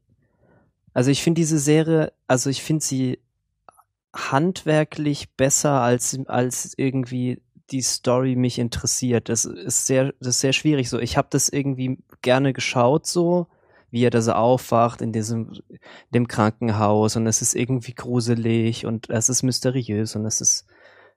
also 0.94 1.12
ich 1.12 1.24
finde 1.24 1.40
diese 1.40 1.60
Serie, 1.60 2.12
also 2.28 2.50
ich 2.50 2.64
finde 2.64 2.84
sie 2.84 3.20
handwerklich 4.14 5.30
besser 5.38 5.82
als 5.82 6.20
als 6.28 6.74
irgendwie 6.78 7.42
die 7.72 7.82
Story 7.82 8.36
mich 8.36 8.58
interessiert. 8.58 9.30
Das 9.30 9.46
ist 9.46 9.86
sehr, 9.86 10.14
das 10.20 10.30
ist 10.30 10.40
sehr 10.42 10.54
schwierig 10.54 10.90
so. 10.90 11.00
Ich 11.00 11.18
habe 11.18 11.28
das 11.32 11.50
irgendwie 11.50 12.00
gerne 12.24 12.54
geschaut 12.54 13.06
so, 13.06 13.48
wie 13.92 14.04
er 14.04 14.10
da 14.10 14.22
so 14.22 14.34
aufwacht 14.34 15.02
in 15.02 15.12
diesem 15.14 15.54
dem 16.14 16.28
Krankenhaus 16.28 17.16
und 17.16 17.28
es 17.28 17.42
ist 17.42 17.56
irgendwie 17.56 17.94
gruselig 17.94 18.86
und 18.86 19.10
es 19.10 19.30
ist 19.30 19.44
mysteriös 19.44 20.16
und 20.16 20.26
es 20.26 20.42
ist 20.42 20.66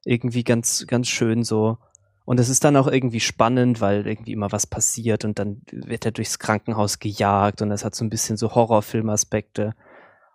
irgendwie 0.04 0.44
ganz 0.44 0.86
ganz 0.86 1.08
schön 1.08 1.44
so. 1.44 1.78
Und 2.24 2.38
es 2.38 2.48
ist 2.48 2.64
dann 2.64 2.76
auch 2.76 2.86
irgendwie 2.86 3.20
spannend, 3.20 3.80
weil 3.80 4.06
irgendwie 4.06 4.32
immer 4.32 4.52
was 4.52 4.66
passiert 4.66 5.24
und 5.24 5.38
dann 5.38 5.62
wird 5.70 6.04
er 6.04 6.12
durchs 6.12 6.38
Krankenhaus 6.38 6.98
gejagt 6.98 7.62
und 7.62 7.70
es 7.72 7.84
hat 7.84 7.94
so 7.94 8.04
ein 8.04 8.10
bisschen 8.10 8.36
so 8.36 8.54
Horrorfilmaspekte 8.54 9.74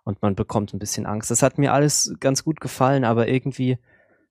und 0.04 0.20
man 0.22 0.34
bekommt 0.34 0.74
ein 0.74 0.78
bisschen 0.78 1.06
Angst. 1.06 1.30
Das 1.30 1.42
hat 1.42 1.58
mir 1.58 1.72
alles 1.72 2.14
ganz 2.20 2.44
gut 2.44 2.60
gefallen, 2.60 3.04
aber 3.04 3.28
irgendwie 3.28 3.78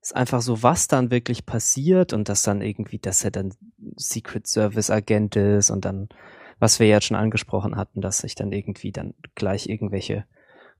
ist 0.00 0.14
einfach 0.14 0.40
so, 0.40 0.62
was 0.62 0.88
dann 0.88 1.10
wirklich 1.10 1.46
passiert 1.46 2.12
und 2.12 2.28
dass 2.28 2.42
dann 2.42 2.62
irgendwie, 2.62 2.98
dass 2.98 3.24
er 3.24 3.32
dann 3.32 3.52
Secret 3.96 4.46
Service 4.46 4.90
Agent 4.90 5.36
ist 5.36 5.70
und 5.70 5.84
dann, 5.84 6.08
was 6.60 6.78
wir 6.78 6.86
jetzt 6.86 7.06
schon 7.06 7.16
angesprochen 7.16 7.76
hatten, 7.76 8.00
dass 8.00 8.18
sich 8.18 8.34
dann 8.34 8.52
irgendwie 8.52 8.92
dann 8.92 9.14
gleich 9.34 9.68
irgendwelche 9.68 10.24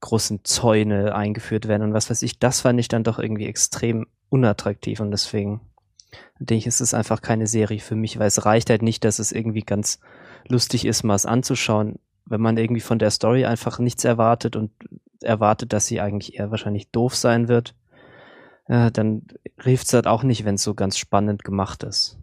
großen 0.01 0.45
Zäune 0.45 1.15
eingeführt 1.15 1.67
werden 1.67 1.83
und 1.83 1.93
was 1.93 2.09
weiß 2.09 2.23
ich, 2.23 2.39
das 2.39 2.61
fand 2.61 2.79
ich 2.79 2.87
dann 2.87 3.03
doch 3.03 3.19
irgendwie 3.19 3.47
extrem 3.47 4.07
unattraktiv 4.29 5.01
und 5.01 5.11
deswegen 5.11 5.61
denke 6.39 6.61
ich, 6.61 6.67
es 6.67 6.81
ist 6.81 6.95
einfach 6.95 7.21
keine 7.21 7.47
Serie 7.47 7.81
für 7.81 7.97
mich, 7.97 8.19
weil 8.19 8.29
es 8.29 8.45
reicht 8.45 8.71
halt 8.71 8.83
nicht, 8.83 9.05
dass 9.05 9.19
es 9.19 9.33
irgendwie 9.33 9.63
ganz 9.63 10.01
lustig 10.49 10.85
ist, 10.85 11.03
mal 11.03 11.15
es 11.15 11.27
anzuschauen. 11.27 11.99
Wenn 12.27 12.41
man 12.41 12.57
irgendwie 12.57 12.81
von 12.81 12.99
der 12.99 13.11
Story 13.11 13.45
einfach 13.45 13.79
nichts 13.79 14.05
erwartet 14.05 14.57
und 14.57 14.71
erwartet, 15.23 15.73
dass 15.73 15.87
sie 15.87 16.01
eigentlich 16.01 16.39
eher 16.39 16.51
wahrscheinlich 16.51 16.91
doof 16.91 17.15
sein 17.15 17.49
wird, 17.49 17.75
äh, 18.67 18.91
dann 18.91 19.23
hilft 19.61 19.87
es 19.87 19.95
halt 19.95 20.07
auch 20.07 20.23
nicht, 20.23 20.45
wenn 20.45 20.57
es 20.57 20.63
so 20.63 20.75
ganz 20.75 20.99
spannend 20.99 21.45
gemacht 21.45 21.83
ist. 21.83 22.19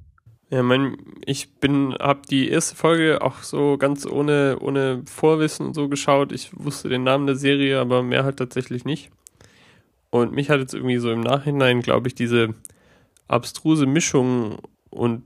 Ja, 0.50 0.62
mein, 0.62 0.95
ich 1.26 1.56
bin, 1.56 1.95
hab 2.00 2.28
die 2.28 2.50
erste 2.50 2.76
Folge 2.76 3.21
auch 3.24 3.41
so 3.41 3.78
ganz 3.78 4.06
ohne, 4.06 4.58
ohne 4.62 5.02
Vorwissen 5.06 5.65
und 5.65 5.74
so 5.74 5.89
geschaut. 5.89 6.32
Ich 6.32 6.52
wusste 6.54 6.88
den 6.88 7.04
Namen 7.04 7.26
der 7.26 7.36
Serie, 7.36 7.80
aber 7.80 8.04
mehr 8.04 8.24
halt 8.24 8.38
tatsächlich 8.38 8.86
nicht. 8.86 9.10
Und 10.12 10.34
mich 10.34 10.50
hat 10.50 10.60
jetzt 10.60 10.76
irgendwie 10.76 10.98
so 10.98 11.12
im 11.12 11.21
Nachhinein, 11.21 11.82
glaube 11.82 12.08
ich, 12.08 12.15
diese 12.15 12.54
abstruse 13.27 13.85
Mischung 13.85 14.59
und 14.89 15.23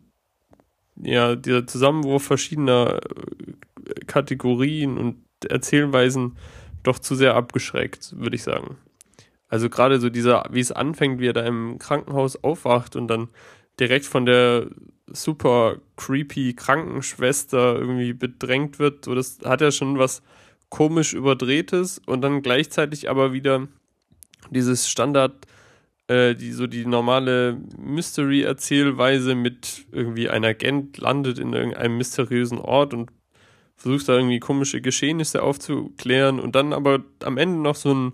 ja, 1.01 1.35
dieser 1.35 1.65
Zusammenwurf 1.65 2.23
verschiedener 2.23 2.99
äh, 2.99 4.05
Kategorien 4.05 4.97
und 4.97 5.23
Erzählweisen 5.47 6.37
doch 6.83 6.99
zu 6.99 7.15
sehr 7.15 7.35
abgeschreckt, 7.35 8.17
würde 8.17 8.35
ich 8.35 8.43
sagen. 8.43 8.77
Also 9.47 9.69
gerade 9.69 9.99
so 9.99 10.09
dieser, 10.09 10.45
wie 10.51 10.59
es 10.59 10.71
anfängt, 10.71 11.19
wie 11.19 11.27
er 11.27 11.33
da 11.33 11.45
im 11.45 11.79
Krankenhaus 11.79 12.43
aufwacht 12.43 12.95
und 12.95 13.07
dann 13.07 13.29
direkt 13.79 14.05
von 14.05 14.25
der 14.25 14.67
super 15.07 15.77
creepy 15.95 16.53
Krankenschwester 16.53 17.75
irgendwie 17.79 18.13
bedrängt 18.13 18.77
wird, 18.77 19.05
so 19.05 19.15
das 19.15 19.39
hat 19.43 19.61
ja 19.61 19.71
schon 19.71 19.97
was 19.97 20.21
komisch 20.69 21.13
überdrehtes 21.13 21.99
und 22.05 22.21
dann 22.21 22.43
gleichzeitig 22.43 23.09
aber 23.09 23.33
wieder 23.33 23.67
dieses 24.51 24.87
Standard 24.87 25.47
äh, 26.09 26.33
die 26.33 26.51
so 26.51 26.65
die 26.65 26.85
normale 26.87 27.57
Mystery-Erzählweise 27.77 29.35
mit 29.35 29.85
irgendwie 29.91 30.27
ein 30.27 30.43
Agent 30.43 30.97
landet 30.97 31.37
in 31.37 31.53
irgendeinem 31.53 31.97
mysteriösen 31.97 32.57
Ort 32.57 32.95
und 32.95 33.11
versucht 33.75 34.09
da 34.09 34.17
irgendwie 34.17 34.39
komische 34.39 34.81
Geschehnisse 34.81 35.43
aufzuklären 35.43 36.39
und 36.39 36.55
dann 36.55 36.73
aber 36.73 37.03
am 37.23 37.37
Ende 37.37 37.59
noch 37.59 37.75
so 37.75 37.91
einen 37.91 38.13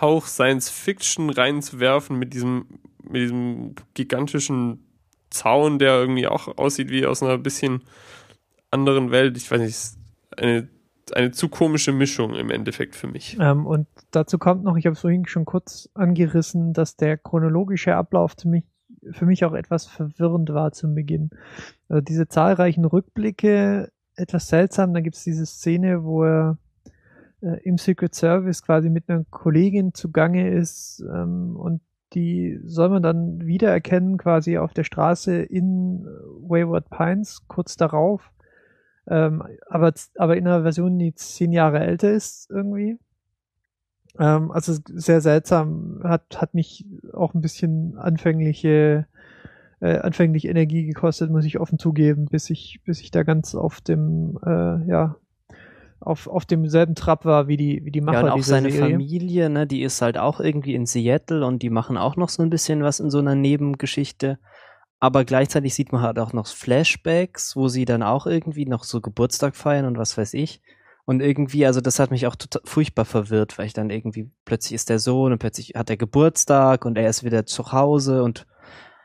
Hauch 0.00 0.26
Science 0.26 0.68
Fiction 0.68 1.30
reinzuwerfen 1.30 2.18
mit 2.18 2.34
diesem, 2.34 2.66
mit 3.02 3.22
diesem 3.22 3.76
gigantischen 3.94 4.84
Zaun, 5.30 5.78
der 5.78 6.00
irgendwie 6.00 6.26
auch 6.26 6.58
aussieht 6.58 6.90
wie 6.90 7.06
aus 7.06 7.22
einer 7.22 7.38
bisschen 7.38 7.84
anderen 8.72 9.12
Welt. 9.12 9.36
Ich 9.36 9.48
weiß 9.50 9.60
nicht, 9.60 9.78
eine 10.36 10.68
eine 11.14 11.30
zu 11.30 11.48
komische 11.48 11.92
Mischung 11.92 12.34
im 12.34 12.50
Endeffekt 12.50 12.96
für 12.96 13.06
mich. 13.06 13.36
Ähm, 13.40 13.66
und 13.66 13.86
dazu 14.10 14.38
kommt 14.38 14.64
noch, 14.64 14.76
ich 14.76 14.86
habe 14.86 14.94
es 14.94 15.00
vorhin 15.00 15.26
schon 15.26 15.44
kurz 15.44 15.88
angerissen, 15.94 16.72
dass 16.72 16.96
der 16.96 17.16
chronologische 17.16 17.94
Ablauf 17.94 18.34
für 18.40 18.48
mich, 18.48 18.64
für 19.12 19.26
mich 19.26 19.44
auch 19.44 19.54
etwas 19.54 19.86
verwirrend 19.86 20.52
war 20.52 20.72
zum 20.72 20.94
Beginn. 20.94 21.30
Also 21.88 22.00
diese 22.00 22.28
zahlreichen 22.28 22.84
Rückblicke, 22.84 23.90
etwas 24.16 24.48
seltsam, 24.48 24.94
da 24.94 25.00
gibt 25.00 25.16
es 25.16 25.24
diese 25.24 25.46
Szene, 25.46 26.02
wo 26.02 26.24
er 26.24 26.58
äh, 27.40 27.60
im 27.64 27.78
Secret 27.78 28.14
Service 28.14 28.62
quasi 28.62 28.88
mit 28.90 29.08
einer 29.08 29.24
Kollegin 29.30 29.94
zugange 29.94 30.50
ist 30.50 31.04
ähm, 31.12 31.56
und 31.56 31.80
die 32.12 32.58
soll 32.64 32.88
man 32.88 33.02
dann 33.02 33.44
wiedererkennen 33.44 34.16
quasi 34.16 34.58
auf 34.58 34.72
der 34.72 34.84
Straße 34.84 35.34
in 35.42 36.06
Wayward 36.40 36.88
Pines 36.88 37.46
kurz 37.48 37.76
darauf. 37.76 38.32
Ähm, 39.08 39.42
aber, 39.68 39.92
aber 40.16 40.36
in 40.36 40.46
einer 40.46 40.62
Version, 40.62 40.98
die 40.98 41.14
zehn 41.14 41.52
Jahre 41.52 41.80
älter 41.80 42.10
ist 42.10 42.50
irgendwie. 42.50 42.98
Ähm, 44.18 44.50
also 44.50 44.74
sehr 44.86 45.20
seltsam, 45.20 46.00
hat, 46.04 46.40
hat 46.40 46.54
mich 46.54 46.86
auch 47.12 47.34
ein 47.34 47.40
bisschen 47.40 47.98
anfängliche, 47.98 49.06
äh, 49.80 49.98
anfänglich 49.98 50.46
Energie 50.46 50.86
gekostet, 50.86 51.30
muss 51.30 51.44
ich 51.44 51.60
offen 51.60 51.78
zugeben, 51.78 52.26
bis 52.26 52.50
ich, 52.50 52.80
bis 52.84 53.00
ich 53.00 53.10
da 53.10 53.22
ganz 53.22 53.54
auf 53.54 53.80
dem, 53.80 54.38
äh, 54.44 54.88
ja, 54.88 55.16
auf, 56.00 56.28
auf 56.28 56.44
demselben 56.44 56.94
Trab 56.94 57.24
war 57.24 57.48
wie 57.48 57.56
die, 57.56 57.84
wie 57.84 57.90
die 57.90 58.00
Macher 58.00 58.26
ja, 58.26 58.32
und 58.34 58.40
auch 58.40 58.42
seine 58.42 58.70
Serie. 58.70 58.92
Familie, 58.92 59.50
ne, 59.50 59.66
die 59.66 59.82
ist 59.82 60.02
halt 60.02 60.18
auch 60.18 60.40
irgendwie 60.40 60.74
in 60.74 60.86
Seattle 60.86 61.44
und 61.44 61.62
die 61.62 61.70
machen 61.70 61.96
auch 61.96 62.16
noch 62.16 62.28
so 62.28 62.42
ein 62.42 62.50
bisschen 62.50 62.82
was 62.82 63.00
in 63.00 63.10
so 63.10 63.18
einer 63.18 63.34
Nebengeschichte. 63.34 64.38
Aber 64.98 65.24
gleichzeitig 65.24 65.74
sieht 65.74 65.92
man 65.92 66.02
halt 66.02 66.18
auch 66.18 66.32
noch 66.32 66.46
Flashbacks, 66.46 67.54
wo 67.54 67.68
sie 67.68 67.84
dann 67.84 68.02
auch 68.02 68.26
irgendwie 68.26 68.66
noch 68.66 68.84
so 68.84 69.00
Geburtstag 69.00 69.54
feiern 69.54 69.84
und 69.84 69.98
was 69.98 70.16
weiß 70.16 70.34
ich. 70.34 70.62
Und 71.04 71.20
irgendwie, 71.20 71.66
also 71.66 71.80
das 71.80 72.00
hat 72.00 72.10
mich 72.10 72.26
auch 72.26 72.34
total 72.34 72.62
furchtbar 72.64 73.04
verwirrt, 73.04 73.58
weil 73.58 73.66
ich 73.66 73.72
dann 73.72 73.90
irgendwie, 73.90 74.30
plötzlich 74.44 74.72
ist 74.72 74.88
der 74.88 74.98
Sohn 74.98 75.32
und 75.32 75.38
plötzlich 75.38 75.74
hat 75.76 75.88
er 75.90 75.96
Geburtstag 75.96 76.84
und 76.84 76.98
er 76.98 77.08
ist 77.08 77.22
wieder 77.22 77.46
zu 77.46 77.70
Hause 77.72 78.24
und 78.24 78.46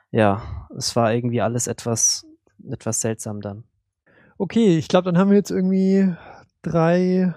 ja, 0.10 0.68
es 0.76 0.96
war 0.96 1.14
irgendwie 1.14 1.42
alles 1.42 1.68
etwas, 1.68 2.26
etwas 2.70 3.02
seltsam 3.02 3.42
dann. 3.42 3.66
Okay, 4.38 4.78
ich 4.78 4.88
glaube, 4.88 5.06
dann 5.06 5.18
haben 5.20 5.30
wir 5.30 5.38
jetzt 5.38 5.52
irgendwie 5.52 6.12
drei, 6.64 7.36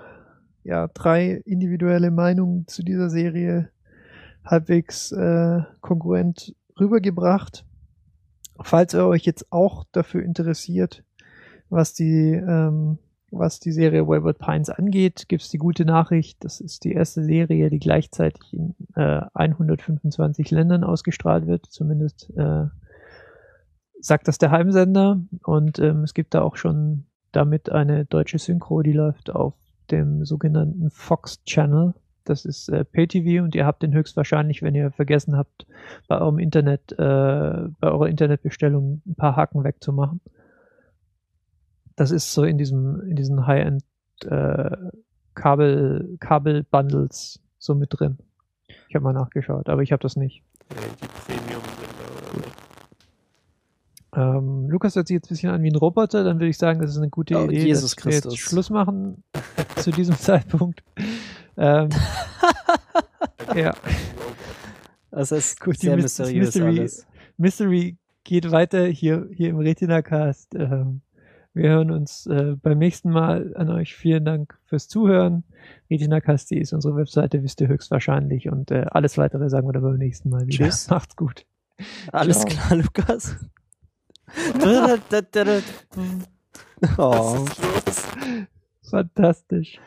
ja, 0.63 0.89
drei 0.89 1.43
individuelle 1.45 2.11
Meinungen 2.11 2.67
zu 2.67 2.83
dieser 2.83 3.11
Serie 3.11 3.71
halbwegs 4.45 5.13
äh, 5.13 5.61
kongruent 5.83 6.55
rübergebracht. 6.81 7.67
Falls 8.61 8.95
ihr 8.95 9.07
euch 9.07 9.25
jetzt 9.25 9.53
auch 9.53 9.85
dafür 9.93 10.23
interessiert, 10.23 11.03
was 11.71 11.95
die 11.95 12.33
ähm, 12.33 12.99
was 13.39 13.61
die 13.61 13.73
Serie 13.73 14.07
Wayward 14.07 14.39
Pines 14.39 14.71
angeht, 14.71 15.27
gibt's 15.29 15.49
die 15.49 15.59
gute 15.59 15.85
Nachricht. 15.85 16.45
Das 16.45 16.61
ist 16.61 16.85
die 16.85 16.93
erste 16.93 17.25
Serie, 17.25 17.71
die 17.71 17.79
gleichzeitig 17.79 18.53
in 18.53 18.75
äh, 18.95 19.23
125 19.35 20.51
Ländern 20.51 20.85
ausgestrahlt 20.85 21.47
wird. 21.47 21.67
Zumindest 21.67 22.31
äh, 22.37 22.67
sagt 24.01 24.29
das 24.29 24.39
der 24.39 24.51
Heimsender. 24.51 25.21
Und 25.43 25.79
ähm, 25.79 26.05
es 26.05 26.15
gibt 26.15 26.35
da 26.35 26.43
auch 26.43 26.57
schon 26.57 27.07
damit 27.33 27.71
eine 27.71 28.05
deutsche 28.05 28.39
Synchro, 28.39 28.83
die 28.83 28.93
läuft 28.93 29.31
auf 29.31 29.55
dem 29.91 30.25
sogenannten 30.25 30.91
Fox 30.91 31.43
Channel. 31.45 31.95
Das 32.25 32.45
ist 32.45 32.69
äh, 32.71 32.85
PayTV 32.85 33.43
und 33.43 33.55
ihr 33.55 33.67
habt 33.67 33.83
den 33.83 33.93
höchstwahrscheinlich, 33.93 34.63
wenn 34.63 34.75
ihr 34.75 34.91
vergessen 34.91 35.37
habt, 35.37 35.67
bei 36.09 36.19
eurem 36.19 36.39
Internet, 36.39 36.93
äh, 36.93 36.97
bei 36.99 37.91
eurer 37.91 38.09
Internetbestellung 38.09 39.03
ein 39.07 39.15
paar 39.15 39.37
Haken 39.37 39.63
wegzumachen 39.65 40.21
das 41.97 42.11
ist 42.11 42.33
so 42.33 42.45
in 42.45 42.59
diesem, 42.59 43.01
in 43.09 43.17
diesen 43.17 43.47
High-End 43.47 43.85
äh, 44.27 44.77
Kabel, 45.35 46.17
Kabel-Bundles 46.21 47.41
so 47.59 47.75
mit 47.75 47.89
drin. 47.91 48.19
Ich 48.89 48.95
habe 48.95 49.05
mal 49.05 49.13
nachgeschaut, 49.13 49.69
aber 49.69 49.83
ich 49.83 49.93
habe 49.93 50.03
das 50.03 50.17
nicht. 50.17 50.43
die 50.71 51.07
Premium 51.33 51.63
ähm, 54.17 54.69
Lukas 54.71 54.95
hört 54.95 55.09
sich 55.09 55.17
jetzt 55.17 55.27
ein 55.27 55.35
bisschen 55.35 55.51
an 55.51 55.63
wie 55.65 55.71
ein 55.71 55.77
Roboter, 55.77 56.23
dann 56.23 56.37
würde 56.37 56.49
ich 56.49 56.59
sagen, 56.59 56.81
das 56.81 56.93
ist 56.93 56.99
eine 56.99 57.11
gute 57.11 57.37
Oh, 57.37 57.45
Idee, 57.47 57.65
Jesus 57.67 57.97
dass 57.97 58.05
wir 58.05 58.13
Christus. 58.13 58.35
jetzt 58.35 58.43
Schluss 58.43 58.71
machen 58.71 59.25
zu 59.77 59.91
diesem 59.91 60.15
Zeitpunkt. 60.17 60.85
Ähm, 61.57 61.89
ja, 63.55 63.75
Das 65.11 65.33
ist 65.33 65.61
Gut, 65.61 65.79
sehr 65.79 65.97
Mys- 65.97 66.03
mysteriös 66.03 66.55
Mystery- 66.55 66.79
alles. 66.81 67.07
Mystery 67.37 67.97
geht 68.25 68.51
weiter 68.51 68.87
hier, 68.87 69.29
hier 69.33 69.51
im 69.51 69.59
Retina-Cast. 69.59 70.55
Ähm, 70.55 71.03
wir 71.53 71.71
hören 71.71 71.91
uns 71.93 72.27
äh, 72.27 72.57
beim 72.61 72.79
nächsten 72.79 73.11
Mal 73.11 73.55
an 73.57 73.71
euch. 73.71 73.95
Vielen 73.95 74.25
Dank 74.25 74.59
fürs 74.65 74.89
Zuhören. 74.89 75.45
RetinaCast.de 75.91 76.59
ist 76.59 76.73
unsere 76.73 76.97
Webseite, 76.97 77.43
wisst 77.45 77.61
ihr 77.61 77.69
höchstwahrscheinlich. 77.69 78.49
Und 78.51 78.71
äh, 78.73 78.87
alles 78.91 79.19
weitere 79.19 79.49
sagen 79.49 79.69
wir 79.69 79.73
dann 79.73 79.83
beim 79.83 79.97
nächsten 79.99 80.31
Mal 80.31 80.47
wieder. 80.47 80.65
Tschüss. 80.65 80.87
Macht's 80.91 81.15
gut. 81.15 81.47
Alles 82.13 82.41
Ciao. 82.41 82.51
klar, 82.51 82.77
Lukas. 82.79 83.37
oh. 86.99 87.45
Fantastisch. 88.91 89.79